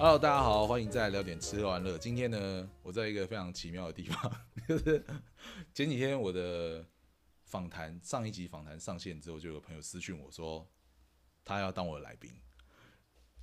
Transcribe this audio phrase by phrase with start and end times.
[0.00, 1.98] Hello，大家好，欢迎再来聊点吃喝玩乐。
[1.98, 4.32] 今天呢，我在一个非常奇妙的地方，
[4.68, 5.04] 就是
[5.74, 6.86] 前几天我的
[7.46, 10.64] 访谈上一集访谈上线之后，就有朋友私讯我说
[11.44, 12.30] 他要当我的来宾，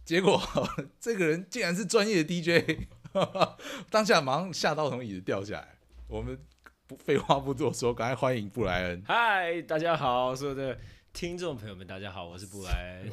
[0.06, 0.42] 结果
[0.98, 2.88] 这个人竟然是专业的 DJ，
[3.92, 5.78] 当下马上吓到从椅子掉下来。
[6.08, 6.40] 我们
[6.88, 9.04] 不废话不多说，赶快欢迎布莱恩。
[9.06, 10.80] 嗨，大家好，所有的
[11.12, 13.12] 听众朋友们，大家好，我是布莱恩。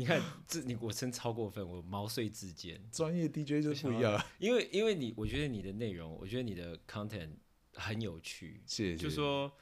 [0.00, 7.30] 哇，你看，这你我真超过分，我毛遂自荐，专业 DJ 就是不一样，因为因为你，我觉得你的内容，我觉得你的 content
[7.74, 8.96] 很有趣，谢谢。
[8.96, 9.52] 就说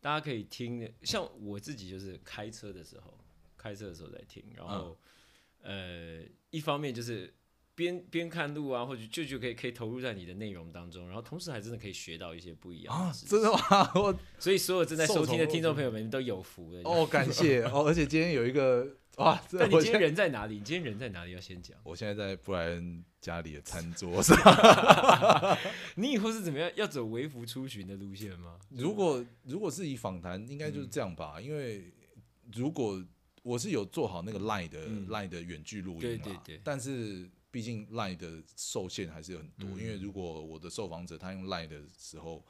[0.00, 3.18] 大家可以听，像我自己就是开车的时候，
[3.56, 4.96] 开车的时候在听，然后、
[5.62, 7.34] 呃，一方面就是。
[7.72, 13.90] 边边看路啊，或者就就可以可以投入在你的内容当中，然后同时还真的可以学到一些不一样的啊真的吗？
[13.94, 16.82] 我 所以所有正在收听的听众朋友们都有福了。
[16.84, 20.54] 哦，感谢 哦，而且今天有一个哇，这但你今天人在哪里？
[20.54, 21.32] 你今天人在哪里？
[21.32, 21.76] 要先讲。
[21.82, 24.36] 我现在在布莱恩家里的餐桌上。
[25.96, 26.70] 你以后是怎么样？
[26.76, 28.58] 要走微服出巡的路线吗？
[28.70, 31.92] 如果如果是以访谈，应该就是这样吧，因为
[32.52, 33.04] 如果
[33.42, 42.44] 我是有做好那个 line 的、嗯 line 的远距录音嘛，对对对但是毕竟 line 的受限还是有很多，嗯因为如果我的受访者他用 line 的时候。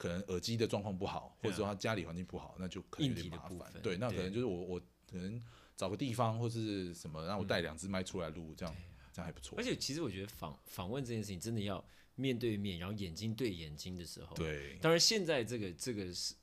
[0.00, 3.70] 可能耳机的状况不好，或者说他家里环境不好，那就可能有点麻烦。
[3.82, 5.38] 对，那可能就是我我可能
[5.80, 8.76] 找个地方或是什么，让我嗯带两只麦出来录，这样
[9.14, 9.64] 这样还不错而。
[9.64, 11.82] 且其实我觉得访访问这件事情真的要
[12.16, 14.36] 面对面，然后眼睛对眼睛的时候。。
[14.36, 16.34] 对，当然，现在这个这个是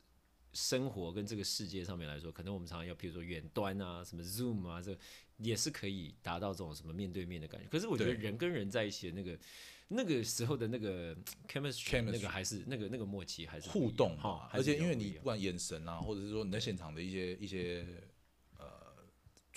[0.53, 4.97] 生活跟这个世界上面来说，可能我们常常要，比如说远端啊，什么 Zoom 啊，这
[5.37, 7.67] 也是可以达到这种什么面对面的感觉。
[7.69, 9.39] 可是我觉得人跟人在一起的那个
[9.87, 11.15] 那个时候的那个
[11.47, 18.01] chemistry，, 那个还是那个那个默契还是互动哈而且因为你不管眼神啊，或者是说你在现场的一些一些呃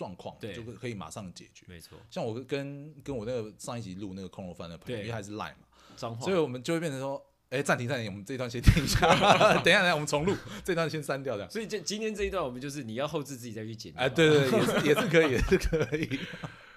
[0.01, 1.67] 状况，对就可可以马上解决。
[1.69, 9.01] 没错，像我跟跟我那个上一集录那个空肉饭的朋友，因为还是 line 嘛，所以我们就会变成说，哎，暂停暂停，我们这一段先停一下，
[9.61, 10.35] 等一下等一下我们重录，
[10.65, 11.51] 这段先删掉这样。
[11.51, 14.01] 所以这今天这一段，我们就是你要后置自己再去剪掉。
[14.01, 16.19] 哎，对对对，也是也是可以，也是可以。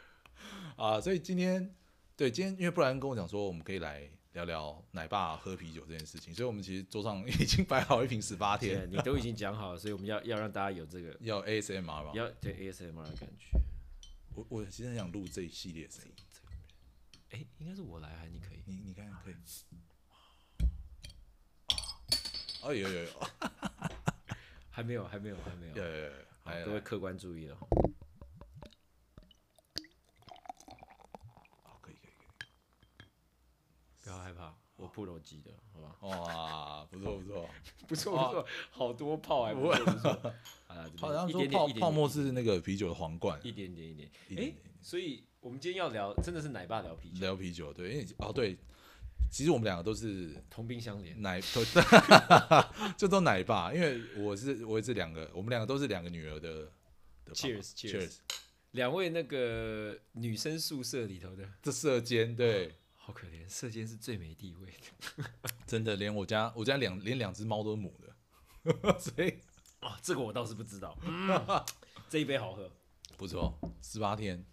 [0.75, 1.73] 啊，所以今天
[2.17, 12.11] 对今天，因为不然跟我讲说，我们可以来聊聊奶爸喝啤酒这件事情，所以我们其实桌上已经摆好一瓶十八天，你都已经讲好了，所以我们要 要让大家有这个要 ASMR 吧。
[12.15, 13.47] 要对 ASMR 的感觉。
[14.35, 16.11] 我我其实很想录这一系列声音，
[17.31, 18.63] 哎，应该是我来还是你可以？
[18.65, 19.35] 你你看可以。
[22.63, 23.09] 哦，有有有
[24.71, 25.75] 还没有，还没有，还没有。
[25.75, 27.55] 有有有，各位客观注意了。
[31.61, 32.33] 好可以可以可
[34.03, 35.95] 不要害怕，我破楼机的，好吧？
[36.01, 37.49] 哇，不错 不错，
[37.87, 40.33] 不错不错，好多泡还不错不错。
[40.97, 44.11] 好像说泡泡沫是那个啤酒的皇冠，一点点一点。
[44.27, 48.57] 点哎，所以我们今天要聊，真的是奶爸聊啤酒，聊啤酒，对，因为哦对，
[49.31, 51.15] 其实我们两个都是同病相怜。
[51.17, 51.63] 奶都，
[52.97, 56.69] 就都奶爸，因为我是我也是两个，我们两个都是两个女儿的。
[57.25, 58.17] 的爸爸 Cheers, cheers cheers，
[58.71, 62.75] 两位那个女生宿舍里头的，这射箭对，
[63.05, 65.29] 好可怜，射箭是最没地位的。
[65.67, 69.39] 真的连我家我家两连两只猫都是母的， 所以
[69.81, 70.97] 啊，这个我倒是不知道。
[71.01, 71.37] 嗯
[72.09, 72.71] 这一杯好喝，
[73.17, 74.45] 不错，十八天，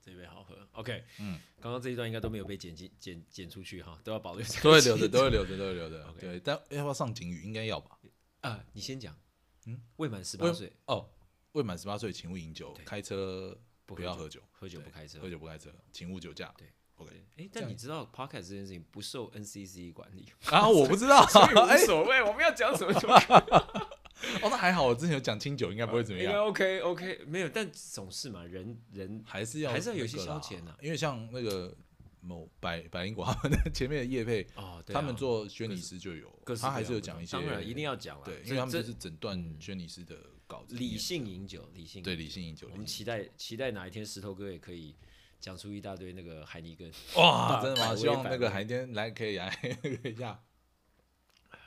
[0.00, 0.56] 这一杯好喝。
[0.72, 6.08] OK，嗯，刚刚这一段应该都没有被剪进剪剪出去哈，都要保留这个都会留着，都会留着，都会留着。
[6.10, 7.42] OK 对，但要不要上警语？
[7.42, 7.98] 应该要吧。
[8.42, 9.18] 啊，你先讲。
[9.64, 11.10] 嗯，未满十八岁哦，
[11.52, 15.28] 未满十八岁请勿饮酒对，开车不不要喝酒，喝酒不开车喝。
[15.28, 16.54] 酒不开车，请勿酒驾。
[16.56, 17.12] 对，OK。
[17.52, 23.08] 但你知道 podcast 这件事情不受 NCC 管理，啊，我不知道， 所以无哎，所谓，我们要讲什么就
[24.40, 30.76] 哦，那还好，我之前有讲清酒，应该不会怎么应该样，OK OK，没有，但总是嘛，人人还是要还是要有些消遣啊。
[30.80, 31.76] 因为像那个
[32.20, 34.82] 某百百灵果他们的前面的叶配，啊。
[34.86, 40.16] 他们做轩尼诗就有可是他还是有讲一些，当然一定要讲了，对，因这这为他们就是整段轩尼诗的
[40.46, 44.96] 稿子，理性饮酒，理性对理性饮酒，我们期待期待哪一天石头哥也可以
[45.40, 46.90] 讲出一大堆那个海尼根。
[47.16, 47.94] 哇， 真的吗？
[47.96, 50.42] 希望那个海天来可以来那个一下，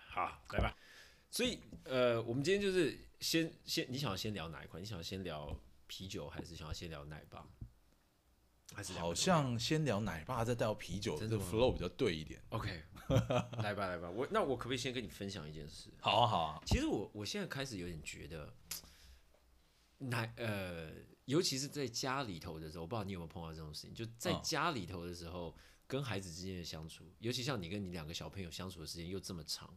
[0.10, 0.75] 好，来吧。
[1.31, 4.80] 所以呃，我们今天就是先先，你想要先聊哪一块？
[4.80, 5.56] 你想要先聊
[5.88, 7.45] 啤酒，还是想要先聊奶爸？
[8.74, 12.39] 还是好像先聊奶爸，再聊啤酒，这真的 flow 比较对一点。
[12.50, 12.83] OK？
[13.63, 15.89] 来吧来吧，我那我可不可以先跟你分享一件事？
[16.00, 18.54] 好啊，好啊，其实我我现在开始有点觉得，
[19.98, 20.92] 奶呃，
[21.30, 25.56] 尤其是在家里头的时候，我不知道你有没有碰到这种事情，就在嗯家里头的时候，
[25.86, 29.72] 跟孩子之间的相处，尤其像你跟你两个小朋友相处的时间又这么长，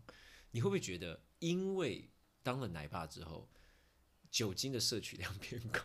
[0.52, 2.10] 你会不会觉得，因为
[2.42, 3.46] 当了奶爸之后，
[4.30, 5.80] 酒精的摄取量 变高？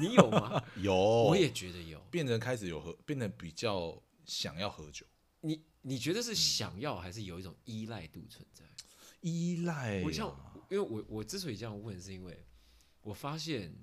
[0.00, 0.58] 你有吗？
[0.80, 2.00] 有，我也觉得有。
[2.10, 5.04] 变成开始有喝，变得比较想要喝酒，
[5.42, 8.64] 你你觉得是想要还是有一种依赖度存在？
[9.20, 10.04] 依赖、啊。
[10.06, 10.34] 我像，
[10.70, 12.46] 因为我我之所以这样问，是因为
[13.02, 13.74] 我发现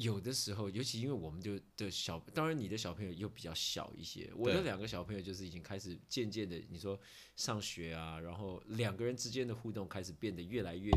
[0.00, 6.98] 有的时候，尤其因为我们就的小，当然你的小朋友又比较小一些，我的对两个小朋友就是已经开始渐渐的，你说
[7.36, 10.90] 上学啊，然后两个人之间的互动开始变得越来越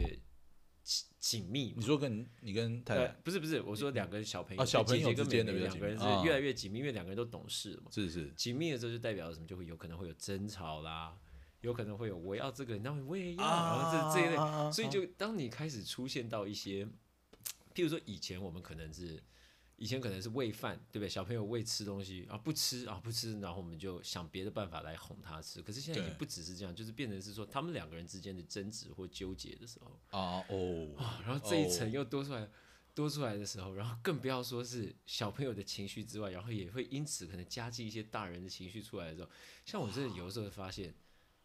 [0.84, 1.86] 紧紧密嘛你。
[1.86, 7.92] 说跟你跟太呃太，不是不是，我说两个小朋友，哦小朋友之间的妹妹两个人是越来越紧密，因为两个人都懂事了嘛。
[7.92, 9.46] 是是，紧密的时候就代表什么？
[9.46, 11.18] 就会有可能会有争吵啦，
[11.62, 16.88] 有可能会有我要这个，那我也要，然后这这一类，啊所以就当你开始出现到一些，
[17.74, 19.22] 譬如说以前我们可能是。
[19.76, 21.10] 以前可能是喂饭，对不对？
[21.10, 25.64] 小朋友喂吃东西啊，不吃啊，不吃，然后我们就想别的办法来哄他吃。
[25.64, 32.48] 可是现在已经不只是这样，就是变成是说他们两个人之间的争执或纠结的时候，啊哦，啊，然后这一层哦又多出来，
[32.94, 39.30] 多出来的时候，然后更不要说是小朋友的情绪之外，然后也会因此可能加进一些大人的情绪出来的时候，
[39.66, 40.94] 像我真的有的时候发现，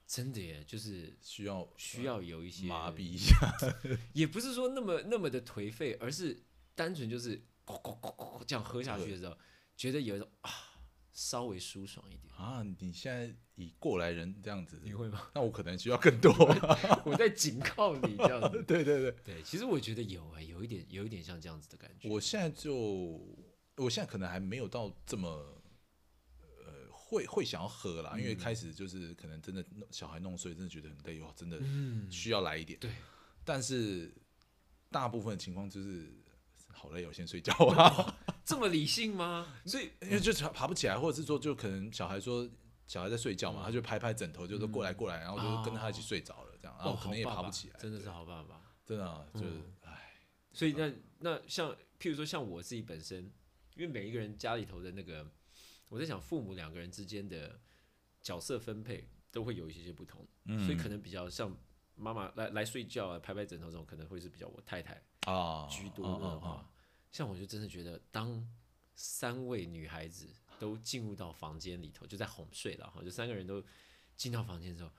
[0.08, 3.34] 真的耶，就是需要需要有一些麻痹，一下，
[4.14, 6.42] 也不是说那么那么的颓废，而是
[6.74, 9.36] 单纯就是咕咕咕咕咕这样喝下去的时候，
[9.76, 10.50] 觉得有一种啊
[11.12, 12.32] 稍微舒爽一点。
[12.38, 12.64] 啊！
[12.78, 15.28] 你现在以过来人这样子，你会吗？
[15.34, 16.32] 那我可能需要更多。
[17.04, 18.62] 我在紧靠你这样子。
[18.66, 22.08] 对对对，对，其实我觉得有哎，有一点有一点像这样子的感觉。
[22.08, 22.72] 我现在就，
[23.76, 25.57] 我现在可能还没有到这么，呃，
[27.08, 31.58] 会会想要喝啦，因为开始就是可能真的弄小孩弄睡，真的觉得很累哦，真的
[32.10, 32.78] 需要来一点。
[32.78, 32.90] 对，
[33.44, 34.14] 但是
[34.90, 36.12] 大部分的情况就是
[36.68, 38.14] 好累哦，先睡觉啊，
[38.44, 39.54] 这么理性吗？
[39.64, 42.46] 所以因为就爬爬不起来，或者是说就可能小孩说
[42.86, 48.60] 小孩在睡觉嘛，他就拍拍枕头，就说过来过来，然后就跟他一起睡着了，这样，然后哦，可能也爬不起来，真的是好爸爸。
[48.84, 49.46] 真的啊就是
[49.82, 50.12] 唉，
[50.52, 51.70] 所以那那像
[52.00, 53.22] 譬如说像我自己本身，
[53.76, 55.30] 因为每一个人家里头的那个，
[55.88, 57.58] 我在想父母两个人之间的
[58.20, 60.26] 角色分配都会有一些些不同，
[60.64, 61.56] 所以可能比较像
[61.94, 66.70] 妈妈来来睡觉啊、拍拍枕头这种，可能会是比较我太太啊居多的话，
[67.10, 68.46] 像我就真的觉得，当
[68.94, 70.26] 三位女孩子
[70.58, 73.64] 都进入到房间里头，就在哄睡了哈，就三个人都
[74.16, 74.90] 进到房间之后，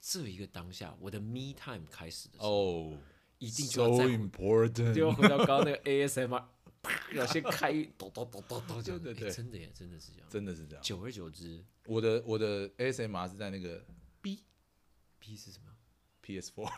[0.00, 2.98] 这一个当下，我的 me time 开始的时候，哦，
[3.38, 6.44] 一定就要 important，就要回到刚刚那个 ASMR，
[6.82, 10.28] 啪要先开咚咚咚咚咚这样，对对对诶真的耶，真的是这样。
[10.30, 10.82] 真的是这样。
[10.82, 13.84] 久而久之我的我的 ASMR 是在那个
[14.20, 14.42] B
[15.18, 15.66] B 是什么
[16.22, 16.70] ？？PS Four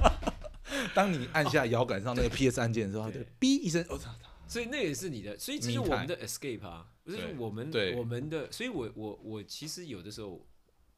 [0.94, 4.14] 当你按下摇杆上那个 PS 按键的时候，对 B 一声，我操，
[4.48, 10.46] 所以那也是你的，所以这是我们的 escape 啊，不是我们对我们的，所以我我我其实有的时候，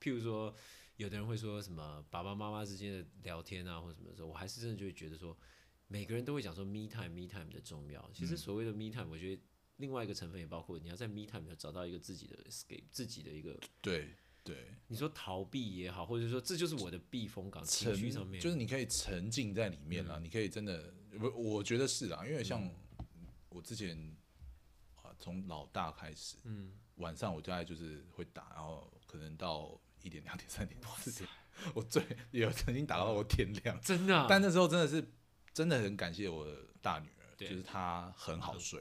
[0.00, 0.54] 譬如说，
[0.96, 5.36] 有的人会说什么爸爸妈妈之间的聊天啊，或什么的时候，我还是真的就会觉得说，
[5.86, 8.10] 每个人都会讲说 me time me time 的重要。
[8.12, 8.26] 其嗯。
[8.26, 9.42] 实所谓的 me time，我觉得
[9.76, 18.40] 另外一个成分也包括你要在 me time 里头找到一个自己的 escape，自己的一个，对对，你说逃避也好，或者说这就是我的避风港，情沉绪上面。
[18.40, 22.70] 就是你可以沉浸在里面啦，你可以真的，我我觉得是啦，因为像
[23.48, 23.96] 我之前
[24.96, 31.30] 啊，从老大开始，嗯，晚上我大概就是会打，然后可能到一点、两点、三点、四点，
[31.74, 35.02] 我最也曾经打到我天亮，真的啊、但那时候真的是
[35.54, 37.48] 真的很感谢我的大女儿，对。
[37.48, 38.80] 就是她很好睡，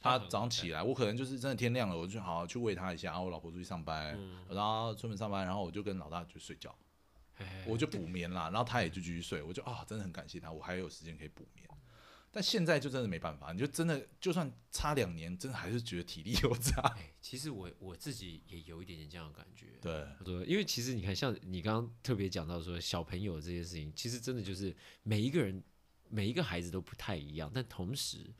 [0.00, 4.44] 她早上起来，我可能就是真的天亮了，我就好好去喂她一下，然后我老婆出去上班，嗯。
[4.48, 6.74] 然后出门上班，然后我就跟老大去睡觉，
[7.34, 11.68] 嘿嘿我就补眠啦，然后她也就继续睡，我就啊，真的很感谢她，我还有时间可以补眠。
[12.36, 16.80] 但现在就真的没办法，你就真的就算差两年，真的还是觉得体力有差。
[16.98, 19.66] 哎，其实我我自己也有一点点这样的感觉。
[19.80, 25.62] 对，因为其实你看，像你刚刚特别讲到说小朋友这件事情，其实真的就是每一个人
[26.14, 28.32] 每一个孩子都不太一样，但同时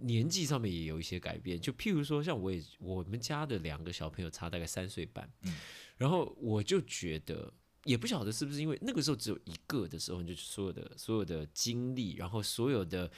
[0.00, 1.60] 年纪上面也有一些改变。
[1.60, 5.54] 就譬如说，像我也我们家的两个小朋友差大概三岁半，嗯
[5.96, 7.52] 然后我就觉得。
[7.86, 13.08] 也不晓得是不是因为那个时候只有一个的时候，你就所有的所有的精力，然后所有的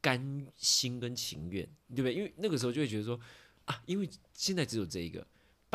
[0.00, 2.14] 甘心跟情愿，对不对？
[2.14, 3.20] 因为那个时候就会觉得说
[3.66, 5.26] 啊，因为现在只有这一个，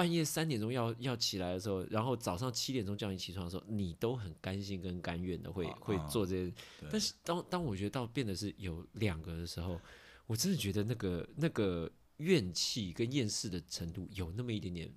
[0.02, 6.52] 半夜三点钟要要起来的时候，然后早上七点钟叫你起床的时候，你都很甘心跟甘愿的会啊会做这些。
[6.90, 9.80] 但是当当我觉得到变得是有两个的时候，
[10.26, 14.92] 我真的觉得那个那个怨气跟厌世的程度有那么一点点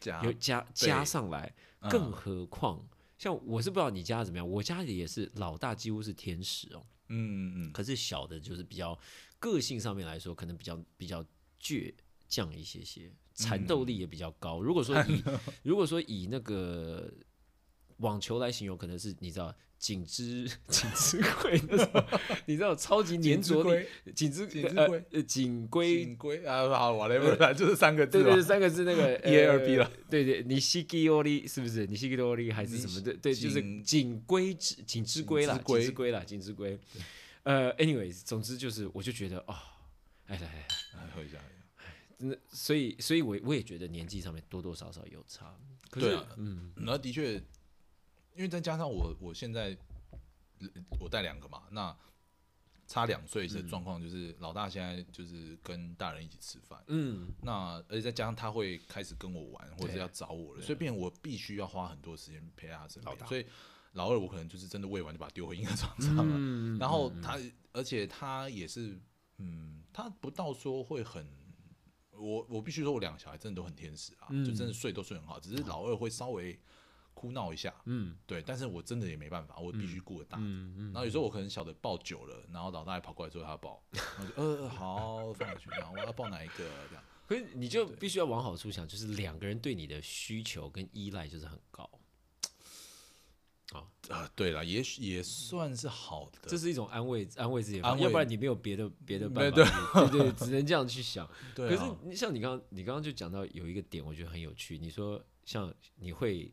[0.00, 1.90] 加有加加上来，嗯。
[1.90, 2.86] 更何况。
[3.16, 8.98] 像我是不知道你家怎么样，我家里也是老大几乎是天使哦，嗯嗯可是小的就是比较
[9.38, 11.24] 个性上面来说，可能比较比较
[11.58, 11.94] 倔
[12.28, 14.60] 强一些些，缠斗力也比较高。
[14.60, 15.22] 如果说以
[15.62, 17.08] 如果说以那个
[17.98, 22.04] 网球来形容，可能是你知道颈之 颈之龟那种，
[22.46, 29.92] 你知道超级粘着力，颈之颈之呃龟呃颈龟锦龟啊，好，whatever，就是三个字吧对对，三个字那个一 A 二 B 呃了。
[30.10, 31.86] 对对，你西基欧利是不是？
[31.86, 33.12] 你西基欧利还是什么的？
[33.14, 36.78] 对，就是锦锦龟之锦织龟啦，锦锦之龟之龟啦，锦织龟。
[37.42, 39.54] 呃，anyways，总之就是，我就觉得哦，
[40.26, 41.38] 哎来来来，来喝一下。
[42.18, 45.54] 真的，所以所以我我也觉得年纪上面多多少少有差。
[45.90, 47.34] 可是对啊，嗯那的确，
[48.34, 49.76] 因为再加上我我现在
[50.60, 50.68] 呃
[50.98, 51.96] 我带两个嘛，那
[52.86, 63.46] 差两岁的状况就是老大现在就是跟大人一起吃饭，嗯，那而且再加上他会开始跟我玩或者对要找我了，所以变我必须要花很多时间陪他身，边所以
[63.92, 67.38] 老二我可能就是真的喂完就把他丢回婴儿床上了，嗯然后他
[67.72, 68.98] 而且他也是
[69.38, 71.26] 嗯，他不到说会很。
[72.18, 76.58] 我我必须说，我两个小孩真的都很天使啊，就真的睡都睡很好，只是老二会稍微
[77.14, 80.38] 哭闹一下，嗯对，但是我真的也没办法，我必须顾得大。
[80.38, 87.02] 嗯嗯然后有时候我可能小的抱久了，然后老大还跑过来说他要抱，然后就呃好放回去，然后我要抱哪一个这样。
[87.26, 91.90] 可是你就必须要往好处想，就是两个人对你的需求跟依赖就是很高，
[93.72, 101.28] 啊啊，对了，也许也算是好的，这是一种安慰安慰自己的安慰，要不然你没有别的别的办法去，对对，只能这样去想。
[101.54, 104.78] 对啊可是你像你刚刚你刚刚就讲到有一个点，我觉得很有趣。
[104.78, 106.52] 你说像你会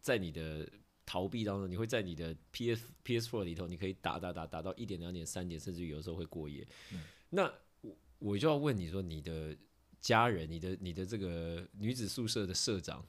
[0.00, 0.68] 在你的
[1.06, 6.66] 逃避当中，你会在你的 PS PS Four 里头，你可以打打打打到一点、两点、三点，甚至于有时候会过夜。
[6.92, 9.56] 嗯那我我就要问你说，你的
[10.00, 13.04] 家人，你的你的这个女子宿舍的社长，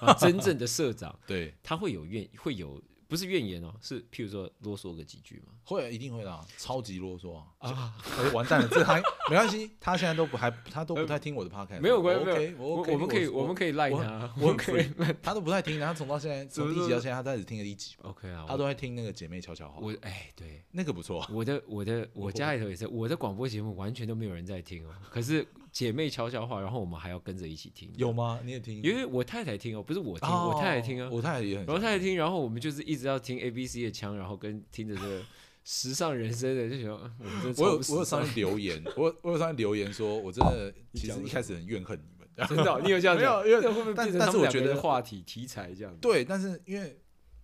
[0.00, 5.52] 啊、 真正的社长， 对，他会有怨会有不是怨言哦，是譬如说啰嗦个几句吗？
[5.64, 7.46] 会一定会啦，超级啰嗦啊！
[7.58, 9.00] 啊，哎完蛋了，这还
[9.30, 14.90] 没关系，他现在都不还他都不太听我的 podcast，没有关系，我我 OK，我们可以我我们可以赖我他，我们可以
[15.22, 20.62] 他都不太听，他从到现在从第一集到现在，他才只听了一集吧，OK 啊，他都在听那个姐妹悄悄话，我哎对。
[20.72, 24.92] 那个不错，我的我的我家里头也是，我的广播节目完全都没有人在听哦。
[25.08, 27.90] 可是姐妹悄悄话，然后我们还要跟着一起听。
[27.96, 28.38] 有吗？
[28.44, 28.80] 你也听？
[28.80, 31.10] 因为我太太听哦，不是我听，哦我太太听啊。
[31.10, 35.20] 我太太也很喜欢，然后太太听，然后我们就是一直要听 A B C 的腔，然后跟听着这个
[35.64, 43.34] 时尚人生的，就觉得呃我们我有我有上面留言，我我有上面留言说，我真的其实一开始很怨恨你们，真的哦，你有这样 没讲？
[43.40, 45.92] 有因为这会不会但是我觉得话题题材这样？
[45.96, 46.96] 对，但是因为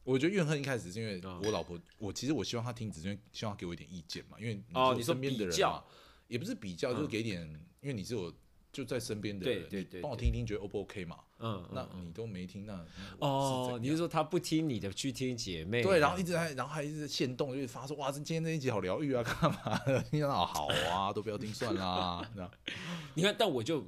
[0.05, 5.85] 我觉得怨恨一开始是因为哦我老婆，我其实我希望她听，只是因为希望她给我一点意见嘛，因为哦你身边的比较人嘛，
[6.29, 8.33] 也不是比较，就是嗯给点，因为你是我
[8.73, 11.19] 就在身边的人，对对对帮我听一听，觉得 O 不 OK 嘛？
[11.39, 12.85] 嗯，嗯那嗯你都没听，那
[13.19, 15.83] 哦，你是是说他不听你的，去听姐妹？
[15.83, 20.01] 对，然后一直在，然后还一直在限动，就是发说哇，这今天这一集好疗愈啊， 干嘛的？
[20.05, 22.49] 听到好啊，都不要听算啦，那
[23.15, 23.85] 你看，但我就，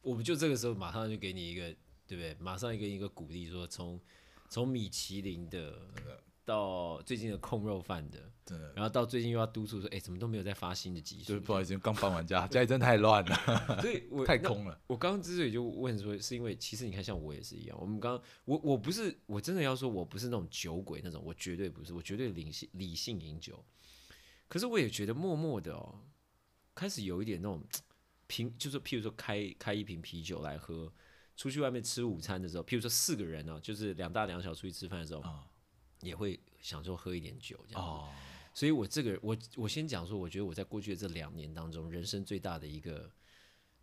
[0.00, 1.62] 我们就这个时候马上就给你一个，
[2.06, 2.34] 对不对？
[2.40, 4.00] 马上一个一个鼓励，说从
[4.48, 5.78] 从米其林的
[6.48, 8.72] 到最近的控肉饭的，真的。
[8.74, 11.24] 然后到最近又要督促说，哎，怎么都没有再发新的集数？
[11.26, 13.36] 就是不好意思，刚搬完家， 家里真的太乱了，
[13.82, 14.80] 所以我 太空了。
[14.86, 17.78] 我刚刚之所以就问说，是因为其实你看，像我也是一样。
[17.78, 23.62] 我们刚刚我我不是我真的要说，我不是那种酒鬼那种，我绝对不是，我绝对理性理性饮酒。
[24.48, 26.00] 可是我也觉得默默的哦，
[26.74, 27.62] 开始有一点那种
[28.26, 30.90] 平，就是譬如说开开一瓶啤酒来喝，
[31.36, 35.44] 出去外面吃午餐的时候，譬如说四个人哦、就是两大两小出去吃饭的时候，啊
[36.00, 37.82] 也会享受喝一点酒这样。
[37.82, 38.08] 哦，
[38.54, 43.10] 所以我这个我我先讲说，我觉得我在过去的这两年当中，人生最大的一个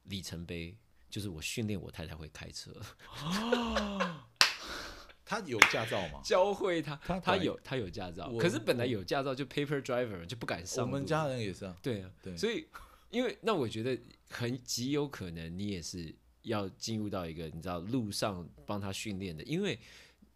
[0.03, 0.75] 里程碑，
[1.09, 2.71] 就是我训练我太太会开车，
[5.25, 6.21] 他有驾照吗？
[6.25, 10.91] 教会她，她本来她有他有驾照，可是本来有驾照就 paper driver 就不敢上我。
[10.91, 12.67] 们家人也是啊，对啊，对所以
[13.09, 13.97] 因为那我觉得
[14.29, 19.79] 很极有可能你也是要进入到一个你知道路上帮他训练的，因为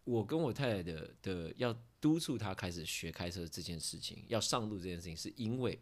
[0.04, 5.78] 我跟我太太的的要督促她开始学开车这件事情，要上路这件事情，是因为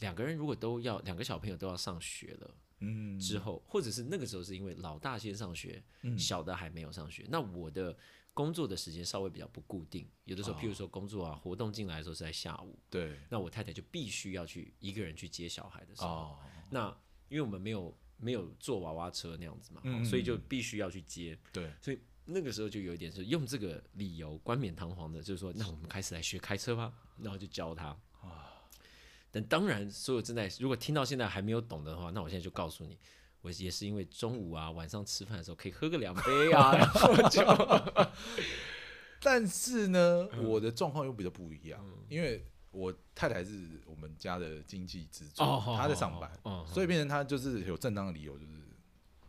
[0.00, 2.56] 两个人如果都要两个小朋友都要上学了。
[2.84, 7.24] 嗯，之后，或者是那个时候是因为老大先上学，嗯小的还没有上学。
[7.30, 7.96] 那我的
[8.34, 16.38] 工作的时间稍微比较不固定，有的时候，譬如说工作啊、活动进来的时候是在下午，对那我太太就必须要去一个人去接小孩的时候，哦，
[16.70, 16.88] 那
[17.28, 21.38] 因为我们没有没有坐娃娃车那样子嘛，嗯所以就必须要去接。
[21.52, 27.96] 对，所以那个时候就有一点是用这个理由冠冕堂皇的，就是说，那我们开始来学开车吧，然后就教他。
[29.30, 32.98] 但当然，所有正在如果听到现在还没有懂的话，那我现在就告诉你，
[33.40, 37.42] 我也是因为中午啊、晚上吃饭的时候可以喝个两杯啊， 然后就。
[39.24, 46.30] 但是呢，嗯我的状况又比较不一样，因为我太太是我们家的经济支柱，哦她在上班，
[46.66, 48.52] 所以变成她就是有正当的理由，就是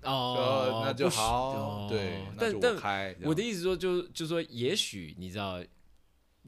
[0.04, 5.64] 哦，那就好，哦对，但但我的意思说就，就说，也许你知道，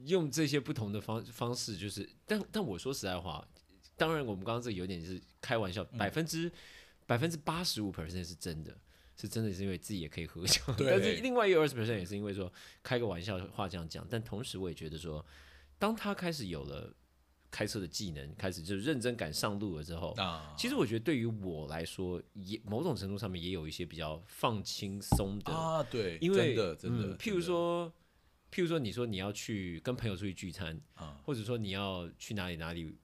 [0.04, 3.46] 用这些不同的方方式，就是，但但我说实在话，
[3.96, 5.98] 当然我们刚刚这个有点是开玩笑，嗯。
[5.98, 6.50] 百分之
[7.06, 8.76] 百分之八十五 percent 是真的，
[9.16, 15.24] 是真的是因为自己也可以喝酒，但是另外一个二十 percent 也是因为说开个玩笑话这样讲，但同时我也觉得说，
[15.78, 16.92] 当他开始有了
[17.50, 27.92] 开车的技能，开始就认真敢上路了之后，啊，其实我觉得对于我来说，也某种程度上面也有一些比较放轻松的啊，对，因为真的真的，嗯，譬如说，
[28.52, 31.20] 譬如说，你说你要去跟朋友出去聚餐，啊。
[31.24, 32.96] 或者说你要去哪里哪里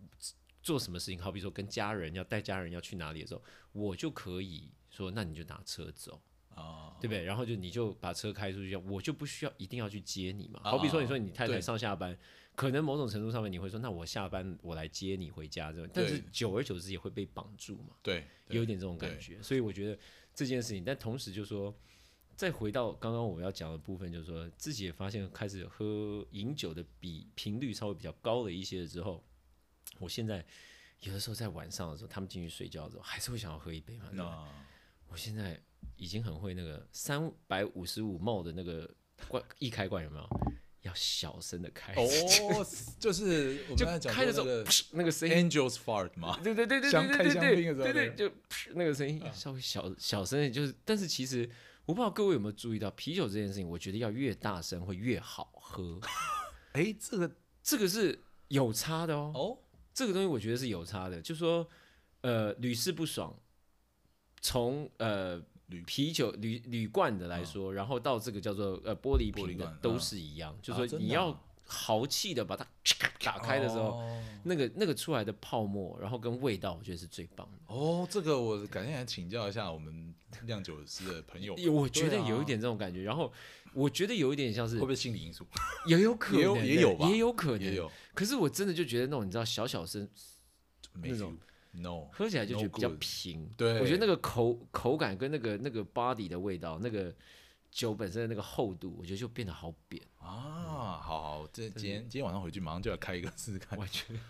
[0.63, 6.21] 做什么事情，好比说跟家人要带家人要去哪里的时候，我就可以说，那你就拿车走，
[6.55, 7.23] 啊，对不对？
[7.25, 10.61] 然后就你就把车开出去，我就不需要一定要去接你嘛。
[10.63, 12.17] 啊好比说，你说你太太上下班，
[12.55, 17.95] 可能某种程度上面你会说，那我下班我来接你回家，这种，但是久而久之也会被绑住嘛。
[18.03, 19.99] 对，对有点这种感觉，所以我觉得
[20.35, 21.75] 这件事情，但同时就说，
[22.37, 29.23] 再回到刚刚我要讲的部分，就是说自己也发现开始喝饮酒的比频率稍微比较高了一些了之后，
[29.99, 30.45] 我现在
[31.01, 34.49] 有的时候在晚上的时候，他们进去睡觉的时候，还是会想要喝一杯嘛。
[35.13, 35.61] 我现在
[35.97, 38.91] 已经很会那个三百五十五 ml 的那个
[39.29, 40.29] 罐一开罐有没有？
[40.83, 42.67] 要小声的开， 哦，
[42.99, 48.35] 就是我们就刚才讲开的时候那个那个声音 Angels fart 嘛，对对对对对对对对对，就
[48.75, 51.49] 那个声音稍微小小声就是，但是其实
[51.85, 56.01] 我不知道各位有没有注意到，啤酒这件事情，我觉得要越大声会越好喝，
[56.73, 57.31] 哎，这个
[57.63, 59.31] 这个是有差的哦。
[59.37, 59.59] 哦，
[59.95, 61.69] 这个东西我觉得是有差的，就说
[62.23, 63.33] 呃屡试不爽，
[64.43, 65.41] 从呃
[65.87, 72.67] 啤酒铝铝罐的来说，然后到这个叫做呃玻璃瓶的都是一样，就啊说你要豪气的把它
[73.25, 74.23] 打开的时候，哦。
[74.45, 77.75] 那个那个出来的泡沫，然后跟味道，我觉得是最棒的。
[77.75, 80.13] 哦，这个我改天来请教一下我们
[80.45, 83.33] 酿酒师的朋友我觉得有一点这种感觉，然后
[83.73, 85.47] 我觉得有一点像是会不会心理因素？
[85.87, 87.77] 也有可能也有也有吧也有可能也。
[87.77, 87.91] 有。
[88.13, 90.07] 可是我真的就觉得那种你知道小小声
[90.95, 91.35] 没那种
[91.73, 93.51] no 喝起来就觉得比较平。
[93.57, 97.15] 对我觉得那个口口感跟那个那个 body 的味道，那个
[97.71, 100.03] 酒本身的那个厚度，我觉得就变得好扁。
[100.19, 103.79] 啊，好好，这今天今天晚上回去马上就要开一个试试看。
[103.79, 104.21] 我觉得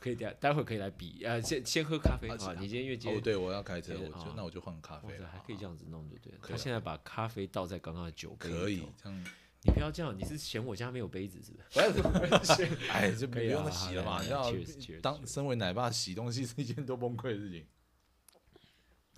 [0.00, 6.38] 可以待待会儿可以来比，呃，先先喝咖啡啊，你今天因为今哦，对，我要开车，我就那我就换咖啡还可以这样子弄就对了。
[6.42, 9.24] 他现在把咖啡倒在刚刚的酒杯里头可以这样，
[9.66, 12.02] 你不要这样，你是嫌我家没有杯子是不是？
[12.02, 14.12] 不是， 哎，就不可以啊用洗了嘛。
[14.18, 17.66] 好你知道当身为奶爸洗东西是一件多崩溃的事情，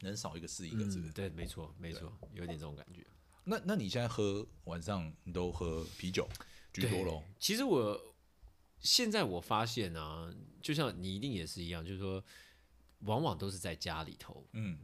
[0.01, 1.11] 能少一个是一个，是不是？
[1.11, 3.07] 嗯对，没错，没错，有点这种感觉。
[3.45, 6.29] 那那你现在喝晚上你都喝啤酒
[6.73, 7.23] 居多喽？
[7.39, 8.15] 其实我
[8.79, 12.23] 现在我发现啊，就像你一定也是一样，就是说，
[13.01, 14.79] 往往都是在家里头，嗯，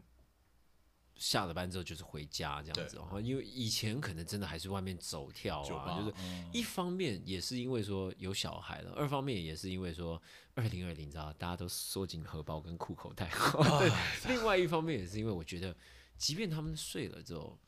[1.16, 3.20] 下了班之后就是回家这样子然后。
[3.20, 10.20] 因为以前可能真的还是外面走跳啊，就是嗯一方面也是因为说有小孩了，二方面也是因为说
[10.54, 13.30] 二零二零，知道大家都缩紧荷包跟裤口袋。
[13.80, 13.90] 对，
[14.34, 15.76] 另外一方面也是因为我觉得，
[16.16, 17.58] 即便他们睡了之后，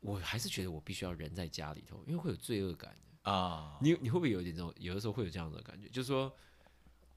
[0.00, 2.96] 我还是觉得我必须要人在家里头，因为会有罪恶感。
[3.22, 6.32] 啊，你你会不会有点这种，有的时候会有这样的感觉，就是说，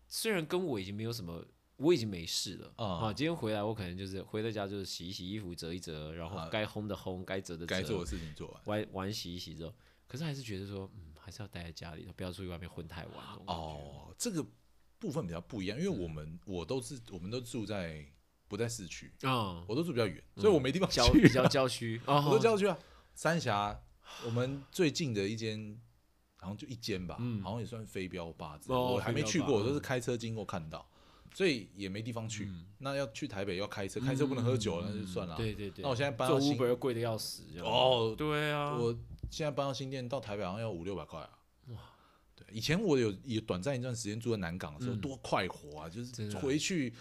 [0.07, 1.45] 虽然跟我已经没有什么，
[1.80, 2.74] 我已经没事了。
[2.76, 2.86] 啊。
[2.86, 6.50] 啊，今天回来我可能就是回到家就是洗一洗衣服，折一折，然后啊。
[6.52, 8.62] 该烘的烘，该折的折，该做的事情做完。
[8.65, 9.74] 玩玩洗一洗之后，
[10.08, 13.15] 可是还是觉得说，嗯，还是要待在家里头，不要出去外面混太晚。
[13.48, 14.46] 哦，这个
[15.00, 18.06] 部分比较不一样，因为我们我都是我们都住在
[18.48, 21.48] 不在市区，啊，我都住比较远，所以我没地方郊去比较啊。
[21.48, 22.78] 郊区，啊， 我都郊区啊，
[23.15, 23.80] 三峡，
[24.26, 25.80] 我们最近的一间
[26.38, 30.89] 好像就一间吧，好像也算飞镖吧之类的，嗯哦我还没去过，我都是嗯开车经过看到，
[31.34, 32.50] 所以也没地方去。
[32.80, 35.36] 那要去台北要开车，开车不能喝酒，那就算了。
[35.36, 38.92] 嗯对对对，那我现在搬到新 Uber 又贵的要死，哦对啊，我
[39.30, 41.30] 现在搬到新店，到台北好像要五六百块啊。
[41.68, 41.78] 哇，
[42.36, 45.89] 对，以前我有有短暂一段时间住在南港的时候，多快活啊！
[45.89, 46.94] 就是回去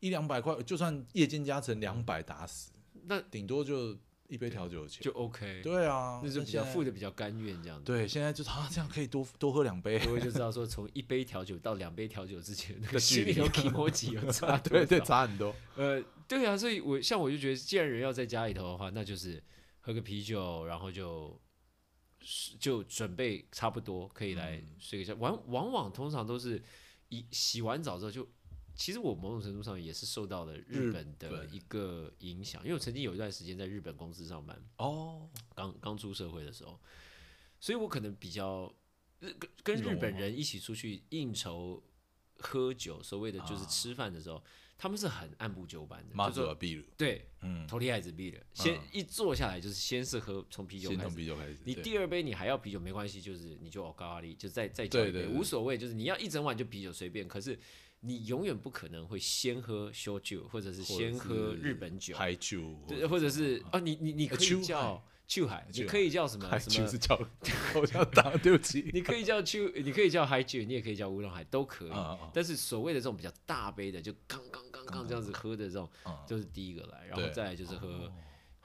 [0.00, 2.70] 一两百块，就算夜间加成两百打死，
[3.04, 3.96] 那顶多就
[4.28, 5.02] 一杯调酒的钱。
[5.02, 7.84] 就 OK，对啊，那就比较现在付的比较甘愿这样子。
[7.84, 9.98] 对，现在就他啊，这样可以多多喝两杯。
[9.98, 15.54] 各位就知道说，从一杯调酒到两杯调酒之前，那 的个心里有 e m o j 有 差多对对，差很多。
[15.76, 19.42] 呃，对啊，所以我像我就觉得，既然人要在家里头的话，那就是
[19.80, 21.40] 喝个啤酒，然后就
[22.58, 25.14] 就准备差不多可以来嗯睡个觉。
[25.16, 26.62] 往往往通常都是
[27.08, 28.26] 一洗完澡之后就。
[28.76, 36.78] 其实我某种程度上也是受到了日日本的一个影响，因为我曾经有一段时间在日本公司上班，哦，刚刚出社会的时候，
[37.58, 38.72] 所以我可能比较
[39.20, 41.82] 日跟跟日本人一起出去应酬、
[42.38, 43.66] 喝酒，所谓的就是啊。
[43.66, 44.42] 吃饭的时候，
[44.76, 57.58] 他们是很按部就班的，妈就说祖啊秘鲁，对，嗯，头天孩子逼了，先一坐下来就是先是喝从啤酒从开始，啤酒开始，你第二杯你还要啤酒没关系，就是你就哦高压力就再再叫一杯，无所谓，就是你要一整晚就啤酒随便，可是
[58.06, 62.16] 你永远不可能会先喝烧酒或者是先喝日本酒，
[62.86, 66.86] 对，或者是啊你你你可以叫秋海，你可以叫什么什么？
[66.86, 67.20] 酒是叫
[67.74, 71.90] 我叫打，对不起， 你可以叫秋，你可以叫海酒，你也可以叫乌龙海，都可以。
[72.32, 78.12] 但是所谓的这种比较大杯的，就刚刚刚刚这样子喝的这种，啊，就是第一个来，然后再来就是喝，哦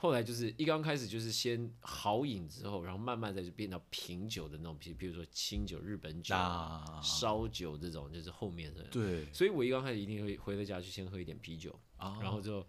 [0.01, 8.81] 后来就是一刚开始就是先好饮之后，然后慢慢再就变到品酒的那种，比比如说清酒、日本酒、那烧酒这种，就是后面的。
[8.85, 9.31] 对。
[9.31, 12.65] 所以我一刚开始一定会回到家去先喝一点啤酒，啊，然后就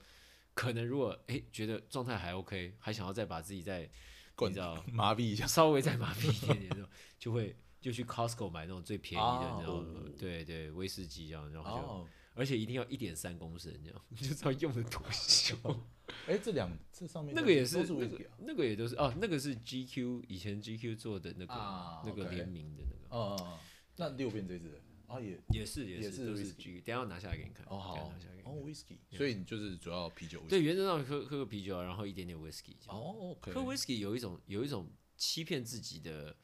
[0.52, 3.90] 可能如果哎、觉得状态还 OK，还想要再把自己再 你
[4.36, 6.86] 灌知道麻痹一下， 稍微再麻痹一点点的，
[7.18, 9.86] 就会就去 Costco 买那种最便宜的，啊你知道哦？
[10.18, 15.58] 对对，威士忌这样，然后就、哦，而且一定要一点三公升这样， 你就知道用的多凶。
[16.26, 18.32] 哎，这两这上面那个也是都是那个 whisky 啊。
[18.40, 23.58] 那个也都是哦，那个是 GQ 以前 GQ 做的那个、啊那个联名的那个，哦
[23.96, 27.64] 那六边这一支啊也也是也也是是都是 G，等下我拿下来给你看。
[27.68, 28.52] 哦好等一下拿下来给你看。
[28.52, 32.74] 哦 whisky，所以你就是主要啤酒对，原则上喝喝个啤酒啊，然后一点点 whisky。
[32.88, 36.34] 哦，OK，喝 whisky 有一种有一种欺骗自己的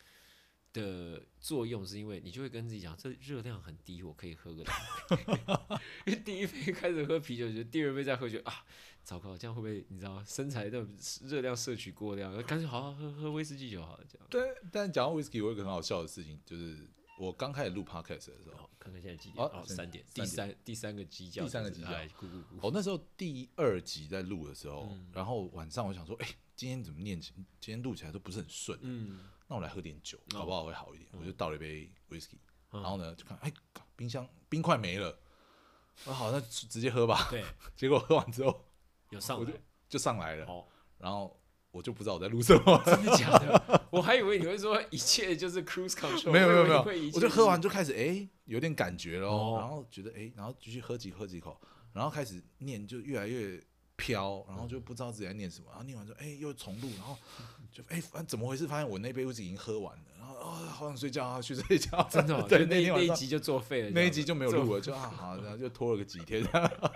[0.80, 4.76] 的作用，是因为你就会跟自己讲，这热量很低，我可以喝个两
[5.08, 5.40] 杯。
[6.06, 8.64] 因为第一杯开始喝啤酒，就第二杯再喝，酒啊，
[9.02, 10.86] 糟糕，这样会不会你知道身材的
[11.24, 12.32] 热量摄取过量？
[12.44, 14.26] 干脆好好喝喝威士忌酒好了，这样。
[14.30, 16.78] 对，但讲到威士忌我有一个很好笑的事情，就是
[17.18, 19.44] 我刚开始录 podcast 的时候，好，看看现在几点？
[19.44, 20.04] 哦三点。
[20.14, 21.88] 第三第三个鸡叫，第三个鸡叫。
[21.88, 22.58] 哎，咕咕咕。
[22.62, 25.10] 我那时候第二集在录的时候，嗯。
[25.12, 31.10] 然后晚上我想说，哎、今天怎么念起，今天录起来都不是很顺，嗯，那我来喝点酒，搞不好会好一点。
[31.12, 32.38] 我就倒了一杯 whisky，、
[32.72, 32.80] 嗯。
[32.80, 33.52] 然后呢就看，哎、
[33.96, 35.18] 冰箱冰块没了，
[36.04, 37.26] 我说好，那直接喝吧。
[37.30, 38.64] 对， 结果喝完之后
[39.10, 39.52] 有上来。
[39.88, 41.37] 就上来了，好，然后
[41.70, 43.82] 我就不知道我在录什么，真的假的？
[43.90, 51.58] 我还以为你会说一切就是 cruise control，没有没有没有我就喝完就开始哎、有点感觉咯，哦然后觉得哎、然后继续喝几喝几口，
[51.92, 53.60] 然后开始念就越来越
[53.96, 57.16] 飘，然后就不知道自己在念什么，然后念完之后哎、又重录，然后
[57.70, 58.66] 就哎、反正怎么回事？
[58.66, 64.80] 发现我那杯威士已经喝完了，然后啊、好想睡觉啊，去睡觉，真的哦、 对那那一集就作废了，那一集就没有录了。
[64.80, 66.42] 就啊好，然后就拖了个几天，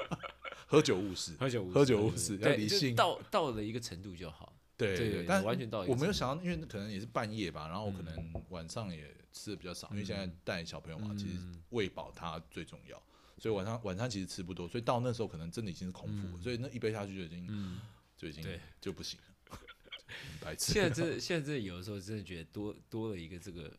[0.66, 4.52] 喝酒误事，喝酒无喝酒误事要对理性到到了一个程度就好。
[4.88, 11.62] 对对对但完全到我没有想到，因为可能也是半夜吧，然后我可能晚上也吃的比较少，因为现在带小朋友嘛，其实嗯。
[11.71, 13.03] 喂饱他最重要，
[13.38, 17.81] 所以晚上晚餐其实吃不多，所以到那时候可能真的已经是空腹了，所以那一杯下去就已经、嗯，
[18.14, 18.45] 就已经
[18.79, 19.59] 就不行了，
[20.07, 20.71] 很白痴。
[20.75, 20.90] 现在。
[20.90, 23.73] 真的现在真的有的时候真的觉得多多了一个这个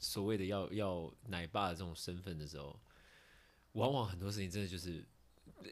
[0.00, 2.76] 所谓的要要奶爸的这种身份的时候，
[3.74, 5.04] 往往很多事情真的就是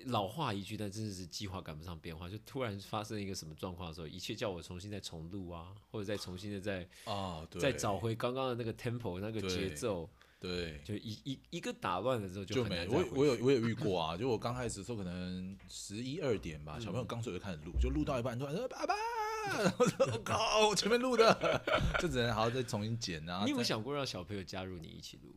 [0.06, 10.08] 老话一句，但真的是计划赶不上变化，就突然发生一个什么状况的时候，一切叫我重新再重录啊，或者再重新的再啊，对，再找回刚刚的那个 tempo 那个节奏，
[10.40, 10.80] 对。
[10.84, 18.94] 就一一一个打乱了之后就没很难我我有我有遇过啊，就我刚开始的时候可能十一二点吧，小朋友嗯刚睡就开始录，就录到一半突然说爸爸，
[19.62, 21.62] 然后说我靠，我前面录的，
[21.98, 23.42] 就只能好好再重新剪啊。
[23.44, 25.34] 你有没有想过让小朋友加入你一起录？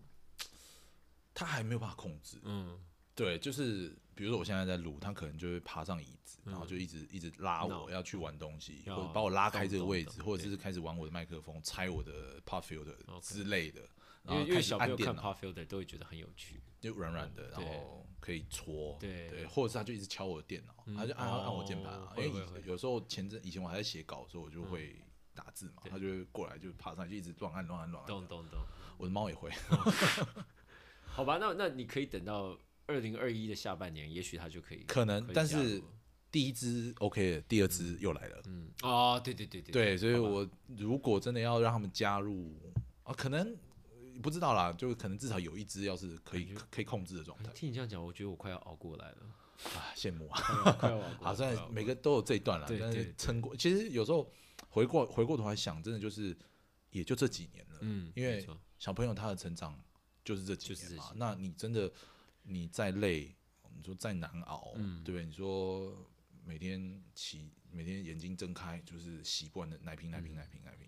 [1.33, 2.77] 他还没有办法控制，嗯，
[3.15, 7.83] 对，就是比如说我现在在录，他可能就会爬上椅子，然后就一直一直拉闹。
[7.83, 13.81] 我要去玩东西，或者把我拉开这个位置，或者是开始玩我的麦克风、拆我的 pop filter 之类的，
[14.23, 16.61] 然因为因为后开始小朋友看按电脑，Pop Filter 都会觉得很有趣。
[16.79, 17.65] 就软软的，然对。
[17.65, 19.29] 后可以戳，对。
[19.29, 24.95] 对，或者是他就一直敲我的电脑，他就按按按我键盘啊哦，因为有时候前阵以前我还在写稿的时候，我就会
[25.35, 28.59] 打字嘛，他就会过来就爬上去就一直乱按乱按乱按懂，懂懂。
[28.97, 29.51] 我的猫也会，
[31.05, 35.81] 好吧，那那你可以等到二零二一的下半年，也许他就可以可能但是
[36.31, 38.41] 第一支 OK 了，第二支又来了。
[38.45, 42.57] 嗯哦，对对对对对，所以我如果真的要让他们加入
[43.03, 43.45] 啊，可能
[43.83, 49.17] 呃不知道啦，就可能至少有一支要是可以可以控制的状态听你这样讲，我觉得我快要熬过来了，
[49.75, 50.39] 啊，羡慕啊！
[50.79, 51.17] 快要熬过来。
[51.23, 53.55] 好，虽然快要熬过来每个都有这一段啦，但是撑过。
[53.55, 54.31] 其实有时候
[54.69, 56.35] 回过回过头来想，真的就是
[56.91, 58.47] 也就这几年了，嗯，因为
[58.79, 59.77] 小朋友他的成长
[60.23, 61.11] 就是这几就是年嘛。
[61.15, 61.91] 那你真的
[62.43, 63.35] 你再累，
[63.75, 65.03] 你说再难熬，嗯。
[65.03, 65.25] 对不对？
[65.25, 65.95] 你说
[66.43, 70.87] 每天起每天眼睛睁开就是习惯的奶瓶奶瓶奶瓶奶瓶，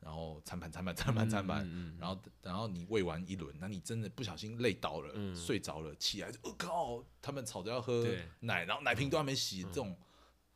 [0.00, 5.34] 然后餐盘餐盘餐盘餐盘，然后然后你喂完一轮，那你真的不小心累倒了，嗯。
[5.34, 8.06] 睡着了，起来就我、靠，他们吵着要喝
[8.40, 9.96] 奶，然后奶瓶都还没洗，这种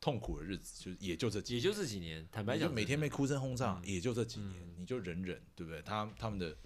[0.00, 3.88] 痛苦的日子就也就这几也就这几年，坦白讲，就每天被哭声轰炸，嗯。
[3.90, 5.80] 也就这几年，你就忍忍，对不对？
[5.82, 6.56] 他他们的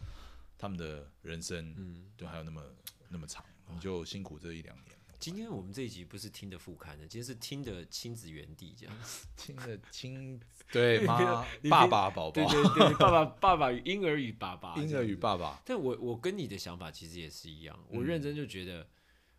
[0.59, 2.63] 他们的人生，嗯，就还有那么
[3.09, 4.97] 那么长，你就辛苦这一两年。
[5.19, 9.03] 今天我们这一集不是听的副刊的，今天是听的亲子园地这样。
[9.03, 10.41] 子， 听的亲，
[10.73, 18.89] 对 妈爸爸宝宝，对对，爸爸 爸爸与婴儿与爸爸，婴儿与爸爸，但我我跟你的想法其实也是一样，我嗯认真就觉得，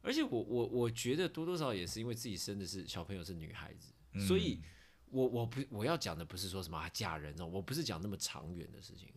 [0.03, 4.61] 而且我我我觉得多多少少也是因为自己生的是小朋友是女孩子，嗯所以
[5.09, 9.09] 我我不我要讲的不是说什么、啊、嫁人哦，我不是讲那么长远的事情，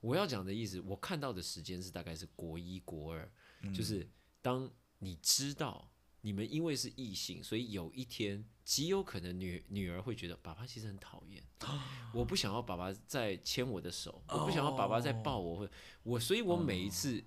[0.00, 3.30] 我要讲的意思，我看到的时间是大概是国一国二，
[3.62, 4.08] 嗯就是
[4.42, 11.42] 当你知道你们因为是异性，所以有一天极有可能女女儿会觉得爸爸其实很讨厌，
[12.12, 15.70] 我不想要爸爸再牵我的手，我不想要爸爸再抱我，或
[16.02, 17.22] 我，所以我每一次。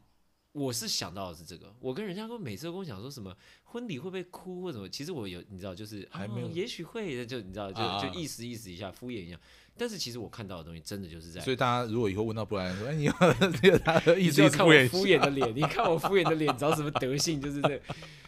[0.54, 9.41] 我是想到的是这个，我跟人家说，每次都跟我讲说什么婚礼会不会哭或什么，其实我有你知道，就是还没有哦也许会，就你知道，就啊就意思意思一下，敷衍一下。
[9.78, 13.14] 但是其实我看到的东西，真的就是在所以大家如果以后问到布莱恩说，哎，你要
[13.62, 17.82] 这个他的意你就要思意思敷衍看我敷衍的脸，你看我敷衍的脸长什么德性，就是这。